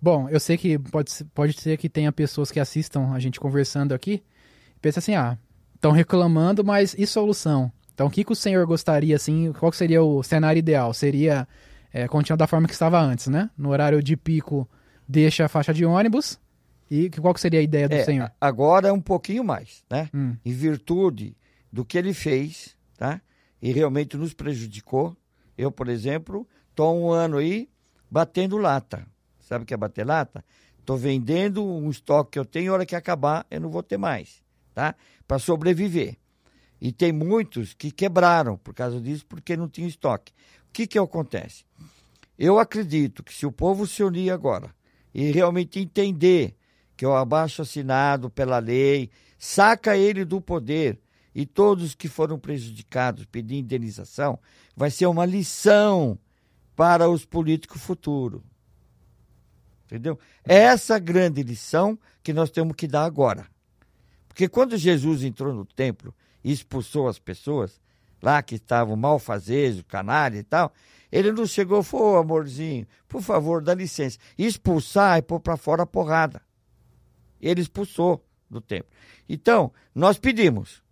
[0.00, 3.94] Bom, eu sei que pode, pode ser que tenha pessoas que assistam a gente conversando
[3.94, 4.24] aqui
[4.76, 5.38] e pensam assim, ah,
[5.76, 7.70] estão reclamando, mas e solução?
[7.94, 10.92] Então, o que, que o senhor gostaria, assim, qual seria o cenário ideal?
[10.92, 11.46] Seria
[11.92, 13.48] é, continuar da forma que estava antes, né?
[13.56, 14.68] No horário de pico,
[15.06, 16.40] deixa a faixa de ônibus.
[16.94, 18.30] E qual que seria a ideia do é, senhor?
[18.38, 20.10] Agora é um pouquinho mais, né?
[20.12, 20.36] Hum.
[20.44, 21.34] Em virtude
[21.72, 23.18] do que ele fez, tá?
[23.62, 25.16] E realmente nos prejudicou.
[25.56, 27.70] Eu, por exemplo, estou um ano aí
[28.10, 29.06] batendo lata.
[29.40, 30.44] Sabe o que é bater lata?
[30.78, 33.96] Estou vendendo um estoque que eu tenho, a hora que acabar, eu não vou ter
[33.96, 34.42] mais,
[34.74, 34.94] tá?
[35.26, 36.18] Para sobreviver.
[36.78, 40.30] E tem muitos que quebraram por causa disso, porque não tinha estoque.
[40.68, 41.64] O que, que acontece?
[42.38, 44.74] Eu acredito que se o povo se unir agora
[45.14, 46.54] e realmente entender
[47.02, 51.00] que o abaixo assinado pela lei saca ele do poder
[51.34, 54.38] e todos que foram prejudicados pedir indenização,
[54.76, 56.16] vai ser uma lição
[56.76, 58.40] para os políticos futuros.
[59.84, 60.16] Entendeu?
[60.44, 63.48] É essa grande lição que nós temos que dar agora.
[64.28, 67.80] Porque quando Jesus entrou no templo e expulsou as pessoas
[68.22, 70.72] lá que estavam malfazejos, canalha e tal,
[71.10, 74.20] ele não chegou e falou, amorzinho, por favor, dá licença.
[74.38, 76.40] Expulsar e pôr para fora a porrada.
[77.42, 78.88] Ele expulsou do templo.
[79.28, 80.82] Então, nós pedimos,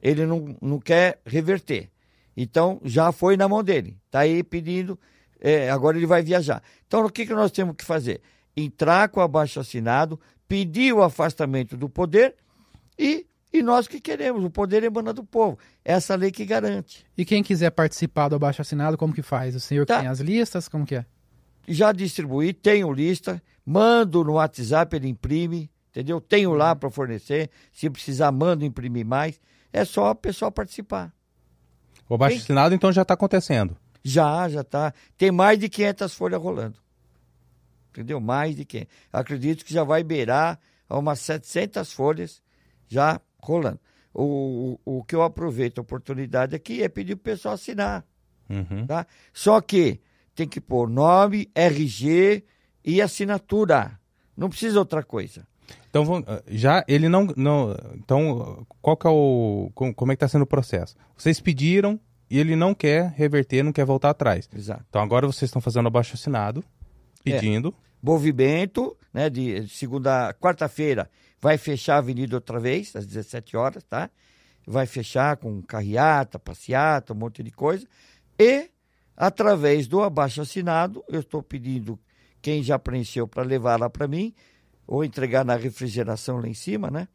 [0.00, 1.90] ele não, não quer reverter.
[2.36, 3.98] Então, já foi na mão dele.
[4.06, 4.98] Está aí pedindo,
[5.40, 6.62] é, agora ele vai viajar.
[6.86, 8.20] Então, o que, que nós temos que fazer?
[8.56, 12.36] Entrar com o abaixo assinado, pedir o afastamento do poder
[12.98, 14.44] e, e nós que queremos.
[14.44, 15.58] O poder emana do povo.
[15.84, 17.04] É essa lei que garante.
[17.16, 19.54] E quem quiser participar do abaixo assinado, como que faz?
[19.54, 19.98] O senhor tá.
[19.98, 20.68] tem as listas?
[20.68, 21.06] Como que é?
[21.66, 26.20] Já distribuí, tenho lista, mando no WhatsApp, ele imprime, entendeu?
[26.20, 27.50] Tenho lá para fornecer.
[27.72, 29.40] Se precisar, mando imprimir mais.
[29.72, 31.12] É só o pessoal participar.
[32.08, 33.76] O abaixo assinado, então, já está acontecendo?
[34.02, 34.94] Já, já está.
[35.16, 36.78] Tem mais de 500 folhas rolando.
[37.90, 38.20] Entendeu?
[38.20, 38.94] Mais de 500.
[39.12, 42.40] Acredito que já vai beirar umas 700 folhas
[42.86, 43.80] já rolando.
[44.14, 48.06] O, o, o que eu aproveito a oportunidade aqui é pedir para o pessoal assinar.
[48.48, 48.86] Uhum.
[48.86, 49.06] Tá?
[49.32, 50.00] Só que
[50.34, 52.44] tem que pôr nome, RG
[52.84, 53.98] e assinatura.
[54.36, 55.46] Não precisa outra coisa.
[55.90, 57.76] Então, ah, já ele não, não.
[57.94, 59.70] Então, qual que é o.
[59.74, 60.96] Como é que está sendo o processo?
[61.16, 61.98] Vocês pediram
[62.30, 64.48] e ele não quer reverter, não quer voltar atrás.
[64.54, 64.84] Exato.
[64.88, 66.62] Então, agora vocês estão fazendo abaixo assinado,
[67.24, 67.68] pedindo.
[67.68, 67.88] É.
[68.00, 71.10] Movimento, né, de segunda, quarta-feira,
[71.40, 74.08] vai fechar a avenida outra vez, às 17 horas, tá?
[74.66, 77.86] Vai fechar com carreata, passeata, um monte de coisa.
[78.38, 78.70] E,
[79.16, 81.98] através do abaixo assinado, eu estou pedindo
[82.40, 84.32] quem já preencheu para levar lá para mim,
[84.88, 87.06] ou entregar na refrigeração lá em cima, né?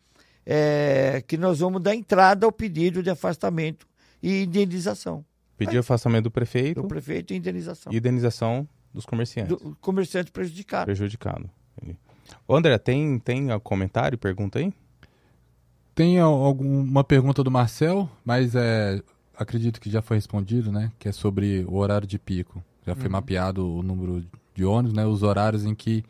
[0.45, 3.87] É, que nós vamos dar entrada ao pedido de afastamento
[4.21, 5.25] e indenização.
[5.57, 6.81] Pedir afastamento do prefeito.
[6.81, 7.91] Do prefeito e indenização.
[7.91, 9.57] E indenização dos comerciantes.
[9.57, 10.85] Do comerciante prejudicado.
[10.85, 11.49] Prejudicado.
[12.47, 14.71] Ô André, tem, tem comentário, pergunta aí?
[15.95, 19.01] Tem alguma pergunta do Marcel, mas é,
[19.37, 20.91] acredito que já foi respondido, né?
[20.99, 22.63] Que é sobre o horário de pico.
[22.85, 23.11] Já foi uhum.
[23.11, 25.05] mapeado o número de ônibus, né?
[25.05, 26.03] Os horários em que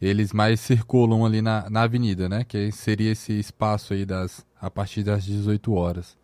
[0.00, 2.44] eles mais circulam ali na, na avenida, né?
[2.44, 6.16] Que seria esse espaço aí das, a partir das 18 horas.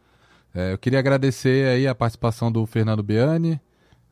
[0.55, 3.61] É, eu queria agradecer aí a participação do Fernando Biani,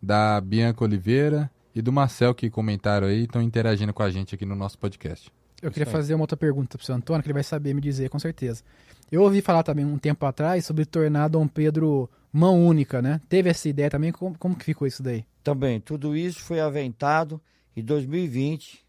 [0.02, 4.44] da Bianca Oliveira e do Marcel que comentaram aí, estão interagindo com a gente aqui
[4.44, 5.32] no nosso podcast.
[5.62, 7.80] Eu queria fazer uma outra pergunta para o seu Antônio, que ele vai saber me
[7.80, 8.62] dizer com certeza.
[9.10, 13.20] Eu ouvi falar também um tempo atrás sobre tornar Dom Pedro mão única, né?
[13.28, 14.12] Teve essa ideia também?
[14.12, 15.24] Como, como que ficou isso daí?
[15.42, 17.40] Também, tudo isso foi aventado
[17.74, 18.83] em 2020,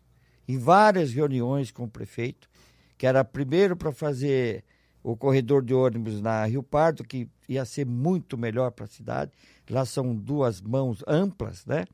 [0.47, 2.49] em várias reuniões com o prefeito,
[2.97, 4.63] que era primeiro para fazer
[5.03, 9.31] o corredor de ônibus na Rio Pardo, que ia ser muito melhor para a cidade.
[9.69, 11.85] Lá são duas mãos amplas, né?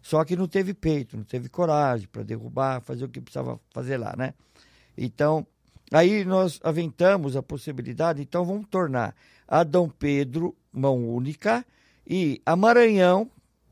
[0.00, 3.96] Só que não teve peito, não teve coragem para derrubar, fazer o que precisava fazer
[3.96, 4.34] lá, né?
[4.98, 5.46] Então,
[5.92, 9.14] aí nós aventamos a possibilidade, então vamos tornar
[9.46, 11.64] a Dom Pedro mão única
[12.06, 13.30] e a Maranhão,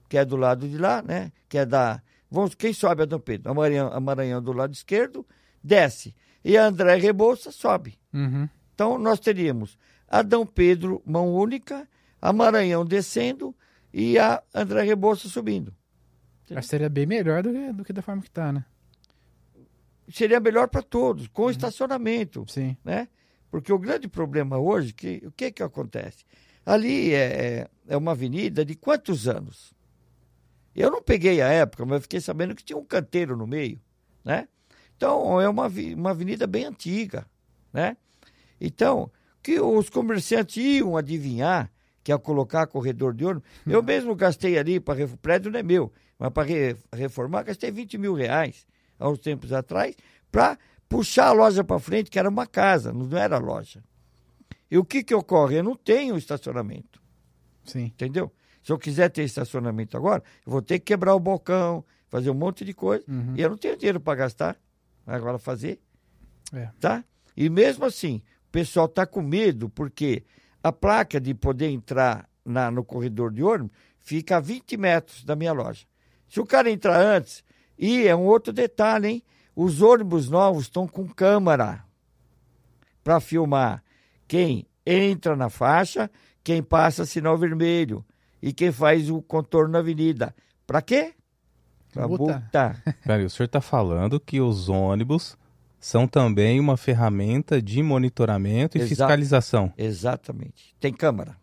[0.08, 1.32] que é do lado de lá, né?
[1.48, 2.02] Que é da.
[2.30, 3.50] Vamos, quem sobe a Dom Pedro?
[3.50, 5.26] A Maranhão, do lado esquerdo,
[5.62, 6.14] desce.
[6.44, 7.98] E a André Rebouça sobe.
[8.12, 8.48] Uhum.
[8.74, 9.76] Então, nós teríamos
[10.08, 11.88] Adão Pedro, mão única,
[12.20, 13.54] a Maranhão descendo
[13.92, 15.74] e a André Rebouça subindo.
[16.50, 18.64] Acho que seria bem melhor do que, do que da forma que está, né?
[20.08, 21.50] Seria melhor para todos, com uhum.
[21.50, 22.44] estacionamento.
[22.48, 22.76] Sim.
[22.84, 23.08] Né?
[23.50, 26.24] Porque o grande problema hoje, que, o que que acontece?
[26.66, 29.72] Ali é, é, é uma avenida de quantos anos?
[30.74, 33.80] Eu não peguei a época, mas fiquei sabendo que tinha um canteiro no meio,
[34.24, 34.48] né?
[34.96, 35.66] Então, é uma,
[35.96, 37.26] uma avenida bem antiga,
[37.72, 37.96] né?
[38.60, 39.10] Então,
[39.42, 41.70] que os comerciantes iam adivinhar
[42.02, 43.48] que ia colocar corredor de ônibus.
[43.66, 43.72] Hum.
[43.72, 47.70] Eu mesmo gastei ali para o prédio não é meu, mas para re, reformar gastei
[47.70, 48.66] 20 mil reais
[48.98, 49.94] há uns tempos atrás
[50.30, 50.58] para
[50.88, 53.82] puxar a loja para frente, que era uma casa, não era loja.
[54.70, 55.58] E o que que ocorre?
[55.58, 57.00] Eu não tenho estacionamento.
[57.64, 57.84] Sim.
[57.84, 58.32] Entendeu?
[58.62, 62.34] Se eu quiser ter estacionamento agora, eu vou ter que quebrar o balcão, fazer um
[62.34, 63.04] monte de coisa.
[63.08, 63.34] Uhum.
[63.36, 64.56] E eu não tenho dinheiro para gastar.
[65.06, 65.80] Agora fazer.
[66.52, 66.68] É.
[66.78, 67.04] Tá?
[67.36, 70.24] E mesmo assim, o pessoal está com medo porque
[70.62, 75.34] a placa de poder entrar na, no corredor de ônibus fica a 20 metros da
[75.34, 75.86] minha loja.
[76.28, 77.42] Se o cara entrar antes,
[77.78, 79.22] e é um outro detalhe, hein?
[79.56, 81.84] Os ônibus novos estão com câmera
[83.02, 83.82] para filmar
[84.28, 86.10] quem entra na faixa,
[86.42, 88.04] quem passa sinal vermelho
[88.42, 90.34] e quem faz o contorno na avenida.
[90.66, 91.14] Para quê?
[91.92, 92.82] Para multar.
[93.04, 95.36] Peraí, o senhor está falando que os ônibus
[95.78, 99.72] são também uma ferramenta de monitoramento e Exa fiscalização.
[99.76, 100.74] Exatamente.
[100.78, 101.36] Tem câmara.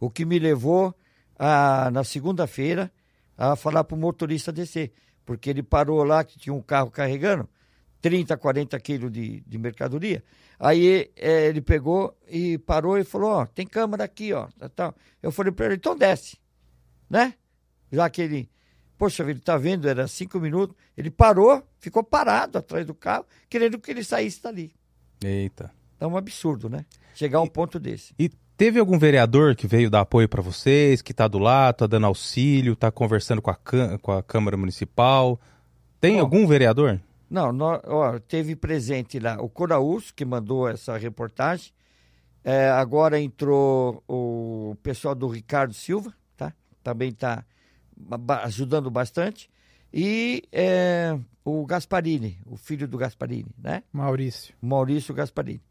[0.00, 0.94] O que me levou
[1.38, 2.90] a, na segunda-feira
[3.36, 4.92] a falar para o motorista descer,
[5.24, 7.48] porque ele parou lá que tinha um carro carregando
[8.00, 10.22] 30, 40 quilos de, de mercadoria.
[10.58, 14.48] Aí é, ele pegou e parou e falou: Ó, tem câmera aqui, ó.
[14.74, 14.94] Tá.
[15.22, 16.38] Eu falei para ele: então desce,
[17.08, 17.34] né?
[17.90, 18.50] Já que ele
[18.98, 20.76] Poxa, ele tá vendo, era cinco minutos.
[20.96, 24.72] Ele parou, ficou parado atrás do carro, querendo que ele saísse dali.
[25.24, 25.70] Eita.
[26.00, 26.84] É um absurdo, né?
[27.14, 28.12] Chegar a um e, ponto desse.
[28.18, 31.86] E teve algum vereador que veio dar apoio para vocês, que tá do lado, tá
[31.86, 33.56] dando auxílio, tá conversando com a,
[34.02, 35.40] com a Câmara Municipal?
[36.00, 37.00] Tem algum vereador?
[37.30, 41.72] Não, nós, ó, teve presente lá o Coraús, que mandou essa reportagem.
[42.42, 46.54] É, agora entrou o pessoal do Ricardo Silva, tá?
[46.82, 47.44] Também está
[48.44, 49.50] ajudando bastante.
[49.92, 53.82] E é, o Gasparini, o filho do Gasparini, né?
[53.92, 54.54] Maurício.
[54.60, 55.62] Maurício Gasparini.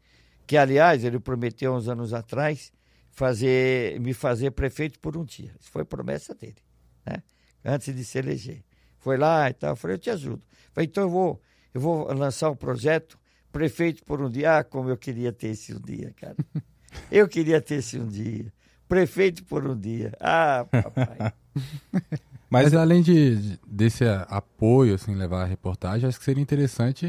[0.46, 2.72] Que, aliás, ele prometeu uns anos atrás
[3.10, 5.52] fazer, me fazer prefeito por um dia.
[5.58, 6.62] Isso foi promessa dele,
[7.04, 7.22] né?
[7.64, 8.64] Antes de se eleger.
[8.98, 9.70] Foi lá e tal.
[9.70, 10.42] Eu falei, eu te ajudo.
[10.42, 11.42] Eu falei, então eu vou,
[11.78, 13.16] eu vou lançar um projeto
[13.52, 14.58] prefeito por um dia.
[14.58, 16.36] Ah, como eu queria ter esse um dia, cara.
[17.10, 18.52] eu queria ter esse um dia.
[18.88, 20.12] Prefeito por um dia.
[20.20, 21.32] Ah, papai.
[22.50, 27.06] Mas, Mas, além de, desse apoio, assim, levar a reportagem, acho que seria interessante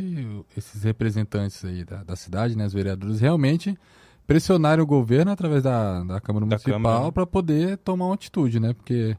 [0.56, 3.78] esses representantes aí da, da cidade, né, os vereadores, realmente
[4.28, 8.74] pressionarem o governo através da, da Câmara da Municipal para poder tomar uma atitude, né?
[8.74, 9.16] Porque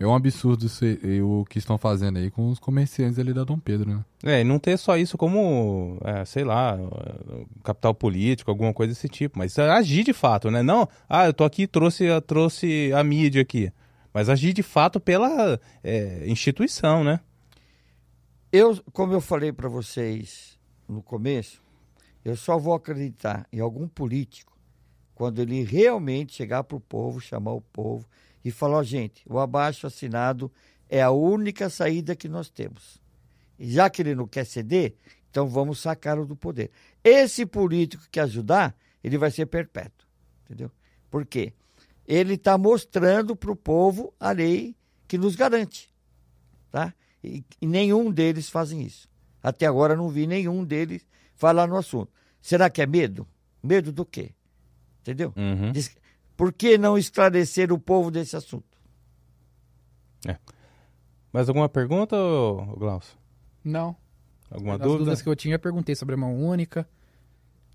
[0.00, 3.58] é um absurdo isso, o que estão fazendo aí com os comerciantes ali da Dom
[3.58, 4.04] Pedro, né?
[4.22, 6.78] É, e não ter só isso como, é, sei lá,
[7.64, 10.62] capital político, alguma coisa desse tipo, mas agir de fato, né?
[10.62, 13.72] Não, ah, eu tô aqui trouxe, trouxe a mídia aqui.
[14.14, 17.18] mas agir de fato pela é, instituição, né?
[18.52, 20.56] Eu, como eu falei para vocês
[20.88, 21.60] no começo,
[22.24, 24.56] eu só vou acreditar em algum político
[25.12, 28.06] quando ele realmente chegar para o povo, chamar o povo
[28.48, 30.50] e falar: gente, o abaixo assinado
[30.88, 32.98] é a única saída que nós temos.
[33.58, 34.94] E já que ele não quer ceder,
[35.30, 36.70] então vamos sacá-lo do poder.
[37.04, 38.74] Esse político que ajudar,
[39.04, 40.08] ele vai ser perpétuo.
[40.44, 40.70] Entendeu?
[41.10, 41.52] Por quê?
[42.06, 44.74] Ele está mostrando para o povo a lei
[45.06, 45.92] que nos garante.
[46.70, 46.94] Tá?
[47.22, 49.06] E, e nenhum deles fazem isso.
[49.42, 52.10] Até agora não vi nenhum deles falar no assunto.
[52.40, 53.28] Será que é medo?
[53.62, 54.30] Medo do quê?
[55.02, 55.34] Entendeu?
[55.36, 55.70] Uhum.
[56.38, 58.64] Por que não esclarecer o povo desse assunto?
[61.32, 62.16] Mais alguma pergunta,
[62.78, 63.18] Glaucio?
[63.62, 63.94] Não.
[64.50, 64.98] Alguma As dúvida?
[64.98, 66.88] dúvidas que eu tinha, eu perguntei sobre a mão única.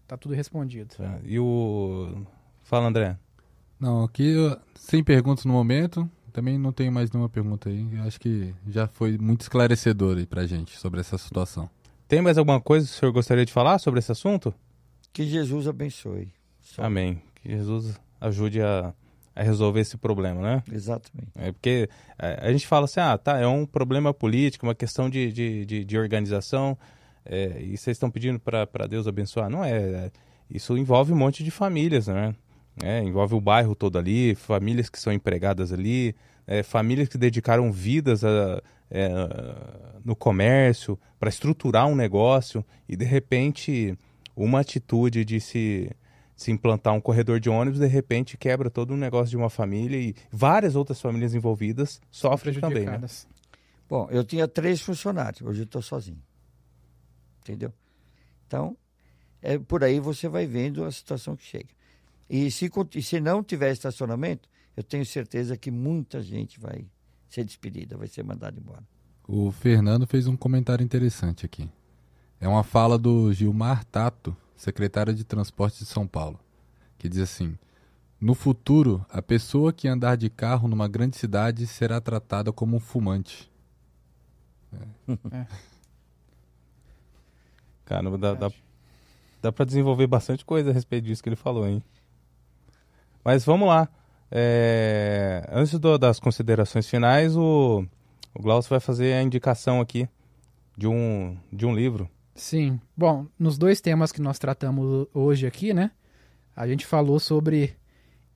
[0.07, 0.95] Tá tudo respondido.
[0.95, 1.19] Tá.
[1.23, 2.25] E o.
[2.63, 3.15] Fala, André.
[3.79, 6.09] Não, aqui eu- sem perguntas no momento.
[6.31, 7.87] Também não tenho mais nenhuma pergunta aí.
[7.95, 11.69] Eu acho que já foi muito esclarecedor aí pra gente sobre essa situação.
[12.07, 14.51] Tem mais alguma coisa que o senhor gostaria de falar sobre esse assunto?
[15.13, 16.33] Que Jesus abençoe.
[16.59, 16.81] Só.
[16.83, 17.21] Amém.
[17.35, 18.93] Que Jesus ajude a,
[19.35, 20.63] a resolver esse problema, né?
[20.71, 21.31] Exatamente.
[21.35, 25.09] É porque é, a gente fala assim, ah, tá, é um problema político, uma questão
[25.09, 26.77] de, de, de, de organização,
[27.25, 29.49] é, e vocês estão pedindo para Deus abençoar.
[29.49, 30.11] Não é, é,
[30.49, 32.35] isso envolve um monte de famílias, né?
[32.81, 36.15] É, envolve o bairro todo ali, famílias que são empregadas ali,
[36.47, 39.09] é, famílias que dedicaram vidas a, é,
[40.03, 43.97] no comércio para estruturar um negócio e de repente
[44.35, 45.89] uma atitude de se,
[46.43, 49.97] se implantar um corredor de ônibus de repente quebra todo um negócio de uma família
[49.97, 52.99] e várias outras famílias envolvidas sofrem também, né?
[53.87, 56.21] Bom, eu tinha três funcionários, hoje eu estou sozinho.
[57.41, 57.71] Entendeu?
[58.45, 58.75] Então,
[59.41, 61.69] é, por aí você vai vendo a situação que chega.
[62.29, 66.85] E se, e se não tiver estacionamento, eu tenho certeza que muita gente vai
[67.29, 68.83] ser despedida, vai ser mandada embora.
[69.27, 71.69] O Fernando fez um comentário interessante aqui.
[72.39, 76.39] É uma fala do Gilmar Tato, secretário de Transporte de São Paulo,
[76.97, 77.57] que diz assim:
[78.19, 82.79] No futuro, a pessoa que andar de carro numa grande cidade será tratada como um
[82.79, 83.51] fumante.
[87.85, 88.51] Cara, dá, dá,
[89.41, 91.83] dá para desenvolver bastante coisa a respeito disso que ele falou, hein?
[93.23, 93.87] Mas vamos lá.
[94.31, 97.85] É, Antes do- das considerações finais, o,
[98.33, 100.07] o Glaucio vai fazer a indicação aqui
[100.77, 102.09] de um, de um livro.
[102.35, 102.79] Sim.
[102.97, 105.91] Bom, nos dois temas que nós tratamos hoje aqui, né?
[106.55, 107.75] A gente falou sobre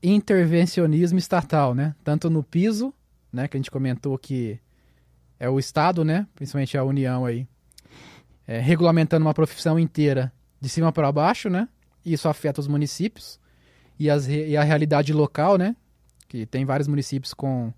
[0.02, 1.96] intervencionismo estatal, né?
[2.04, 2.94] Tanto no piso,
[3.34, 3.48] né?
[3.48, 4.60] Que a gente comentou que
[5.40, 6.28] é o Estado, né?
[6.36, 7.48] Principalmente a União aí,
[8.48, 10.32] é, regulamentando uma profissão inteira
[10.62, 11.68] de cima para baixo, né?
[12.06, 13.40] Isso afeta os municípios
[14.00, 15.76] e, as, e a realidade local, né?
[16.28, 17.74] Que tem vários municípios com,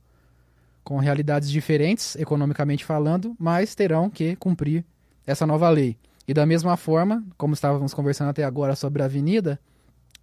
[0.84, 4.84] com realidades diferentes, economicamente falando, mas terão que cumprir
[5.26, 5.98] essa nova lei.
[6.30, 9.60] E da mesma forma, como estávamos conversando até agora sobre a avenida,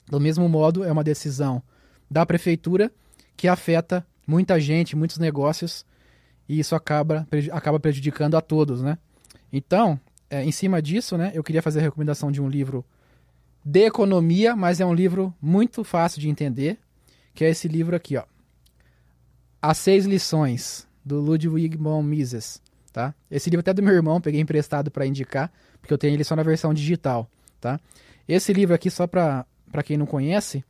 [0.09, 1.61] do mesmo modo é uma decisão
[2.09, 2.93] da prefeitura
[3.37, 5.85] que afeta muita gente, muitos negócios,
[6.49, 8.99] e isso acaba, acaba prejudicando a todos, né?
[9.53, 9.99] Então,
[10.31, 12.85] é, em cima disso, né, eu queria fazer a recomendação de um livro
[13.65, 16.79] de economia, mas é um livro muito fácil de entender,
[17.35, 18.23] que é esse livro aqui, ó.
[19.61, 22.63] As Seis Lições, do Ludwig von Mises,
[22.97, 23.15] tá?
[23.31, 25.53] Esse livro até é do meu irmão, peguei emprestado para indicar,
[25.87, 27.31] porque eu tenho ele só na versão digital,
[27.61, 27.79] tá?
[28.27, 29.47] Esse livro aqui, só para
[29.85, 30.65] quem não conhece,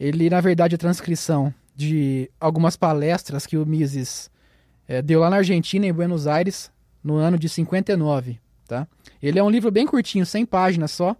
[0.00, 4.30] ele na verdade é transcrição de algumas palestras que o Mises
[4.88, 6.72] eh, deu lá na Argentina, em Buenos Aires,
[7.04, 8.88] no ano de 59, tá?
[9.22, 11.14] Ele é um livro bem curtinho, 100 páginas só,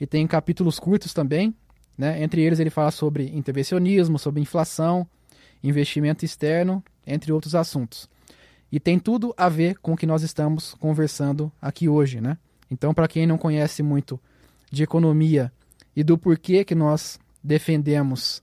[0.00, 1.54] e tem capítulos curtos também,
[1.96, 2.22] né?
[2.22, 5.06] Entre eles ele fala sobre intervencionismo, sobre inflação,
[5.62, 8.08] investimento externo, entre outros assuntos.
[8.72, 12.38] E tem tudo a ver com o que nós estamos conversando aqui hoje, né?
[12.70, 14.20] Então, para quem não conhece muito
[14.70, 15.52] de economia
[15.94, 18.42] e do porquê que nós defendemos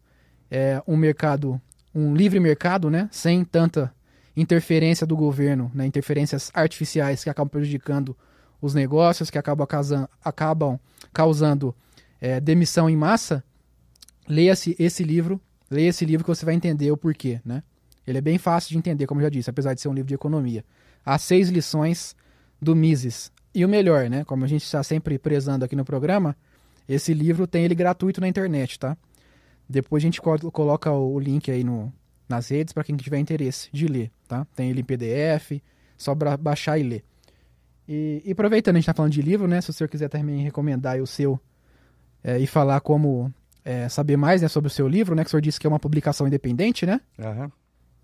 [0.51, 1.61] é, um mercado,
[1.95, 3.07] um livre mercado, né?
[3.11, 3.93] Sem tanta
[4.35, 5.85] interferência do governo, né?
[5.85, 8.15] Interferências artificiais que acabam prejudicando
[8.61, 10.79] os negócios, que acabam, causando, acabam
[11.13, 11.73] causando
[12.19, 13.43] é, demissão em massa,
[14.27, 17.63] leia-se esse livro, leia esse livro que você vai entender o porquê, né?
[18.07, 20.07] Ele é bem fácil de entender, como eu já disse, apesar de ser um livro
[20.07, 20.63] de economia.
[21.05, 22.15] As seis lições
[22.61, 23.31] do Mises.
[23.53, 24.23] E o melhor, né?
[24.23, 26.35] Como a gente está sempre prezando aqui no programa,
[26.87, 28.95] esse livro tem ele gratuito na internet, tá?
[29.69, 31.91] Depois a gente colo- coloca o link aí no,
[32.29, 34.47] nas redes para quem tiver interesse de ler, tá?
[34.55, 35.61] Tem ele em PDF,
[35.97, 37.03] só baixar e ler.
[37.87, 39.59] E, e aproveitando, a gente tá falando de livro, né?
[39.59, 41.39] Se o senhor quiser também recomendar o seu
[42.23, 43.33] é, e falar como
[43.65, 45.23] é, saber mais né, sobre o seu livro, né?
[45.23, 47.01] Que o senhor disse que é uma publicação independente, né?
[47.19, 47.51] Aham.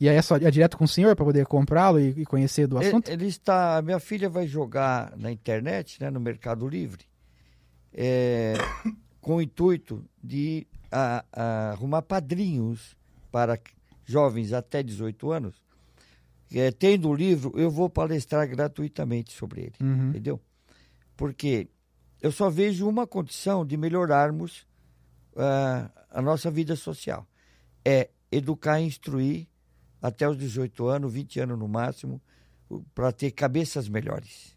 [0.04, 2.68] E aí é só é direto com o senhor para poder comprá-lo e, e, conhecer
[2.68, 3.08] do assunto?
[3.08, 3.82] Ele, ele, está.
[3.82, 7.06] Minha filha vai jogar na internet, né, no Mercado Livre,
[7.94, 8.54] é,
[9.22, 12.98] com o intuito de a, a, arrumar padrinhos
[13.32, 13.58] para
[14.04, 15.56] jovens até 18 anos.
[16.54, 19.76] É, tendo o livro, eu vou palestrar gratuitamente sobre ele.
[19.80, 20.10] Uhum.
[20.10, 20.42] Entendeu?
[21.16, 21.70] Porque
[22.22, 24.68] eu só vejo uma condição de melhorarmos
[25.32, 27.26] uh, a nossa vida social.
[27.86, 29.48] É educar e instruir
[30.04, 32.22] até os 18 anos, 20 anos no máximo,
[32.94, 34.54] para ter cabeças melhores.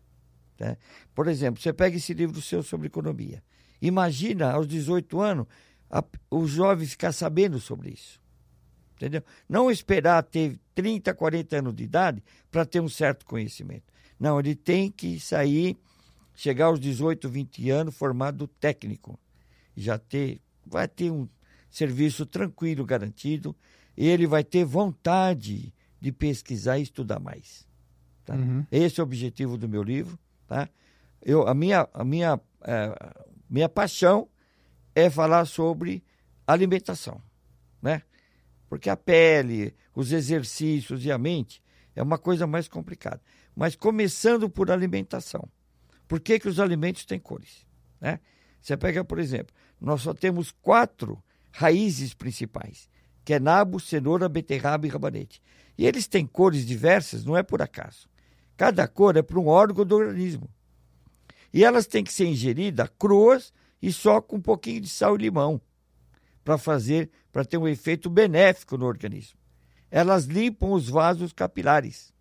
[0.58, 0.76] Né?
[1.14, 3.40] Por exemplo, você pega esse livro seu sobre economia.
[3.80, 5.46] Imagina, aos 18 anos,
[5.88, 8.20] a, o jovem ficar sabendo sobre isso.
[8.96, 9.22] Entendeu?
[9.48, 13.84] Não esperar ter 30, 40 anos de idade para ter um certo conhecimento.
[14.18, 15.76] Não, ele tem que sair,
[16.34, 19.16] chegar aos 18, 20 anos formado técnico.
[19.76, 21.28] Já ter, vai ter um
[21.70, 23.54] serviço tranquilo, garantido,
[23.96, 27.66] ele vai ter vontade de pesquisar e estudar mais.
[28.24, 28.34] Tá?
[28.34, 28.66] Uhum.
[28.70, 30.18] Esse é o objetivo do meu livro.
[30.46, 30.68] Tá?
[31.22, 33.14] Eu, a minha, a minha, é,
[33.48, 34.28] minha paixão
[34.94, 36.04] é falar sobre
[36.46, 37.22] alimentação.
[37.80, 38.02] Né?
[38.68, 41.62] Porque a pele, os exercícios e a mente
[41.94, 43.20] é uma coisa mais complicada.
[43.54, 45.48] Mas começando por alimentação.
[46.06, 47.66] Por que, que os alimentos têm cores?
[48.00, 48.20] Né?
[48.60, 52.88] Você pega, por exemplo, nós só temos quatro raízes principais
[53.26, 55.42] que é nabo, cenoura, beterraba e rabanete.
[55.76, 58.08] E eles têm cores diversas, não é por acaso.
[58.56, 60.48] Cada cor é para um órgão do organismo.
[61.52, 63.52] E elas têm que ser ingeridas cruas
[63.82, 65.60] e só com um pouquinho de sal e limão
[66.44, 69.36] para fazer, para ter um efeito benéfico no organismo.
[69.90, 72.14] Elas limpam os vasos capilares.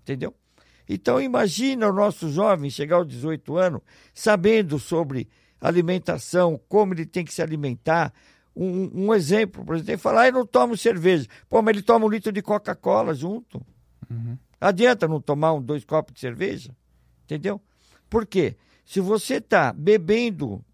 [0.00, 0.34] Entendeu?
[0.88, 3.82] Então imagina o nosso jovem chegar aos 18 anos
[4.14, 5.28] sabendo sobre
[5.60, 8.14] alimentação, como ele tem que se alimentar,
[8.58, 11.28] um, um exemplo, por exemplo, tem que falar, ah, eu não tomo cerveja.
[11.48, 13.64] Pô, mas ele toma um litro de Coca-Cola junto.
[14.10, 14.36] Uhum.
[14.60, 16.74] Adianta não tomar um, dois copos de cerveja?
[17.24, 17.60] Entendeu?
[18.10, 18.56] Por quê?
[18.84, 20.64] Se você está bebendo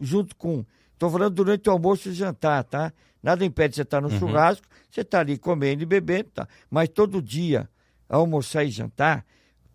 [0.00, 0.64] junto com.
[0.92, 2.92] Estou falando durante o almoço e jantar, tá?
[3.22, 4.18] Nada impede você estar tá no uhum.
[4.18, 6.48] churrasco, você está ali comendo e bebendo, tá?
[6.70, 7.68] Mas todo dia,
[8.08, 9.24] almoçar e jantar,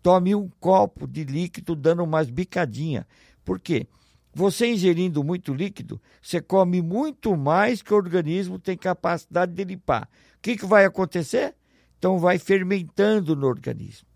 [0.02, 3.04] tome um copo de líquido dando umas bicadinhas.
[3.44, 3.86] Por quê?
[4.34, 10.08] Você ingerindo muito líquido, você come muito mais que o organismo tem capacidade de limpar.
[10.36, 11.54] O que, que vai acontecer?
[11.98, 14.08] Então vai fermentando no organismo.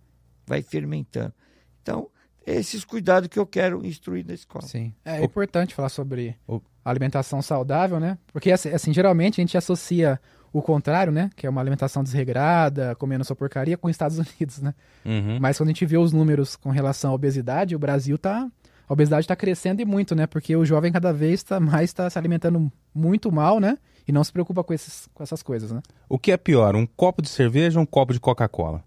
[0.47, 1.35] Vai fermentando.
[1.83, 2.09] Então,
[2.47, 4.67] esses cuidados que eu quero instruir na escola.
[4.67, 4.95] Sim.
[5.05, 6.37] É, é importante falar sobre
[6.85, 8.17] alimentação saudável, né?
[8.33, 10.21] Porque, assim, assim, geralmente a gente associa
[10.53, 11.31] o contrário, né?
[11.37, 14.75] Que é uma alimentação desregrada, comendo sua porcaria, com os Estados Unidos, né?
[15.05, 15.39] Uhum.
[15.41, 18.51] Mas quando a gente vê os números com relação à obesidade, o Brasil tá
[18.89, 20.27] a obesidade está crescendo e muito, né?
[20.27, 23.79] Porque o jovem cada vez tá, mais está se alimentando muito mal, né?
[24.07, 25.83] E não se preocupa com, esses, com essas coisas, né?
[26.09, 28.85] O que é pior, um copo de cerveja ou um copo de Coca-Cola?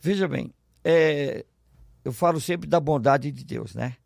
[0.00, 0.52] Veja bem,
[0.84, 1.44] é,
[2.04, 3.96] eu falo sempre da bondade de Deus, né?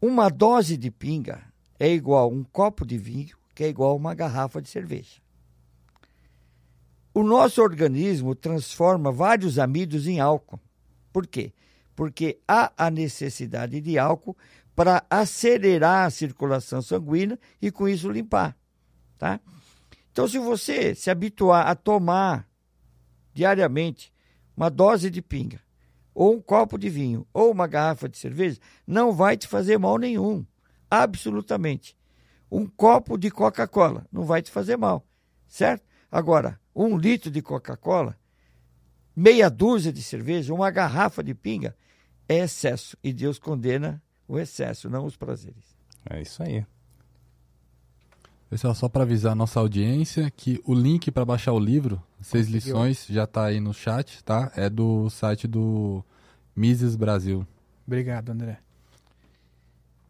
[0.00, 1.42] Uma dose de pinga
[1.78, 5.20] é igual a um copo de vinho, que é igual a uma garrafa de cerveja.
[7.14, 10.60] O nosso organismo transforma vários amidos em álcool.
[11.12, 11.52] Por quê?
[11.98, 14.36] Porque há a necessidade de álcool
[14.72, 18.56] para acelerar a circulação sanguínea e com isso limpar,
[19.18, 19.40] tá?
[20.12, 22.48] Então, se você se habituar a tomar
[23.34, 24.12] diariamente
[24.56, 25.60] uma dose de pinga,
[26.14, 29.98] ou um copo de vinho, ou uma garrafa de cerveja, não vai te fazer mal
[29.98, 30.46] nenhum,
[30.88, 31.98] absolutamente.
[32.48, 35.04] Um copo de Coca-Cola não vai te fazer mal,
[35.48, 35.84] certo?
[36.12, 38.16] Agora, um litro de Coca-Cola,
[39.16, 41.74] meia dúzia de cerveja, uma garrafa de pinga,
[42.28, 42.96] é excesso.
[43.02, 45.76] E Deus condena o excesso, não os prazeres.
[46.08, 46.64] É isso aí.
[48.50, 52.48] Pessoal, só para avisar a nossa audiência que o link para baixar o livro, Seis
[52.48, 54.50] Lições, já está aí no chat, tá?
[54.56, 56.02] É do site do
[56.56, 57.46] Mises Brasil.
[57.86, 58.58] Obrigado, André.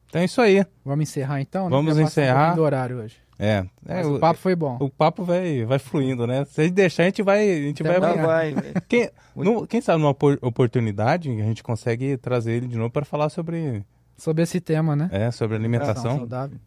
[0.09, 0.65] Então é isso aí.
[0.85, 1.69] Vamos encerrar então?
[1.69, 2.53] Vamos encerrar.
[2.53, 3.17] Um do horário hoje.
[3.39, 4.77] É, é o, o, papo foi bom.
[4.81, 6.45] O papo vai, vai fluindo, né?
[6.47, 7.49] Se a gente deixar, a gente vai.
[7.49, 8.55] A gente vai, vai.
[8.89, 13.29] Quem, no, quem sabe numa oportunidade a gente consegue trazer ele de novo para falar
[13.29, 13.85] sobre.
[14.17, 15.09] Sobre esse tema, né?
[15.13, 16.19] É, sobre alimentação.
[16.19, 16.59] Saudável.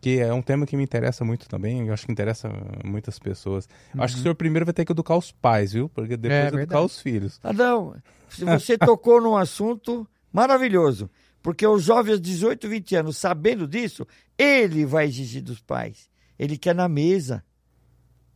[0.00, 1.86] Que é um tema que me interessa muito também.
[1.86, 2.50] Eu acho que interessa
[2.84, 3.68] muitas pessoas.
[3.94, 4.02] Uhum.
[4.02, 5.88] Acho que o senhor primeiro vai ter que educar os pais, viu?
[5.90, 7.38] Porque depois é, educar os filhos.
[8.30, 11.08] Se você tocou num assunto maravilhoso.
[11.42, 16.10] Porque o jovem aos 18, 20 anos, sabendo disso, ele vai exigir dos pais.
[16.38, 17.44] Ele quer na mesa.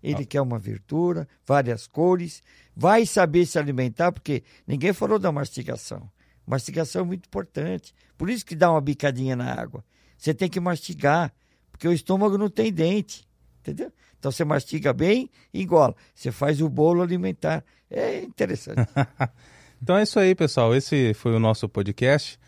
[0.02, 0.26] Ele ah.
[0.26, 2.42] quer uma verdura, várias cores,
[2.76, 6.10] vai saber se alimentar, porque ninguém falou da mastigação.
[6.46, 7.94] Mastigação é muito importante.
[8.16, 9.82] Por isso que dá uma bicadinha na água.
[10.18, 11.32] Você tem que mastigar,
[11.72, 13.26] porque o estômago não tem dente.
[13.60, 13.90] entendeu?
[14.18, 15.94] Então você mastiga bem e engola.
[16.14, 17.64] Você faz o bolo alimentar.
[17.90, 18.86] É interessante.
[19.82, 20.74] então é isso aí, pessoal.
[20.74, 22.38] Esse foi o nosso podcast.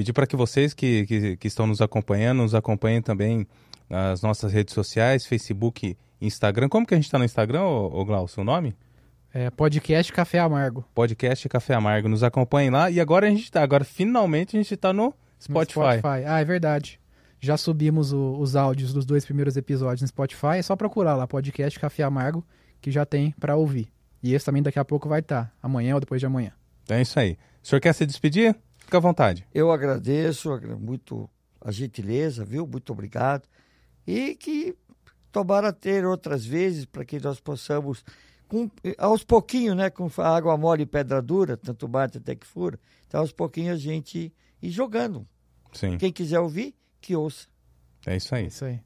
[0.00, 3.46] Pedir para que vocês que, que, que, estão nos acompanhando, nos acompanhem também
[3.86, 6.70] nas nossas redes sociais, Facebook, Instagram.
[6.70, 8.74] Como que a gente está no Instagram, ô, ô Glaucio, o nome?
[9.30, 10.86] É, podcast Café Amargo.
[10.94, 12.08] Podcast Café Amargo.
[12.08, 12.90] Nos acompanhem lá.
[12.90, 15.78] E agora a gente está, agora finalmente a gente está no Spotify.
[15.78, 16.24] no Spotify.
[16.26, 16.98] Ah, é verdade.
[17.38, 20.56] Já subimos o, os áudios dos dois primeiros episódios no Spotify.
[20.56, 22.42] É só procurar lá, podcast Café Amargo,
[22.80, 23.92] que já tem para ouvir.
[24.22, 26.52] E esse também daqui a pouco vai estar, tá, amanhã ou depois de amanhã.
[26.88, 27.36] É isso aí.
[27.62, 28.56] O senhor quer se despedir?
[28.90, 29.46] Fica à vontade.
[29.54, 31.30] Eu agradeço muito
[31.60, 32.66] a gentileza, viu?
[32.66, 33.48] Muito obrigado.
[34.04, 34.76] E que
[35.30, 38.04] tomara ter outras vezes para que nós possamos,
[38.48, 38.68] com,
[38.98, 39.90] aos pouquinhos, né?
[39.90, 42.80] Com água mole e pedra dura, tanto bate até que fura.
[43.06, 45.24] Então, aos pouquinhos a gente ir jogando.
[45.72, 45.96] Sim.
[45.96, 47.46] Quem quiser ouvir, que ouça.
[48.04, 48.42] É isso aí.
[48.42, 48.80] É isso aí.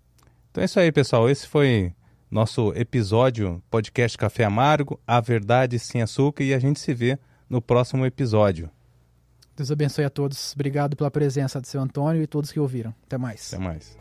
[0.50, 1.30] Então é isso aí, pessoal.
[1.30, 1.94] Esse foi
[2.30, 7.62] nosso episódio podcast Café Amargo, a verdade sem açúcar e a gente se vê no
[7.62, 8.70] próximo episódio.
[9.56, 10.52] Deus abençoe a todos.
[10.54, 12.94] Obrigado pela presença do seu Antônio e todos que ouviram.
[13.06, 13.52] Até mais.
[13.54, 13.96] Até mais.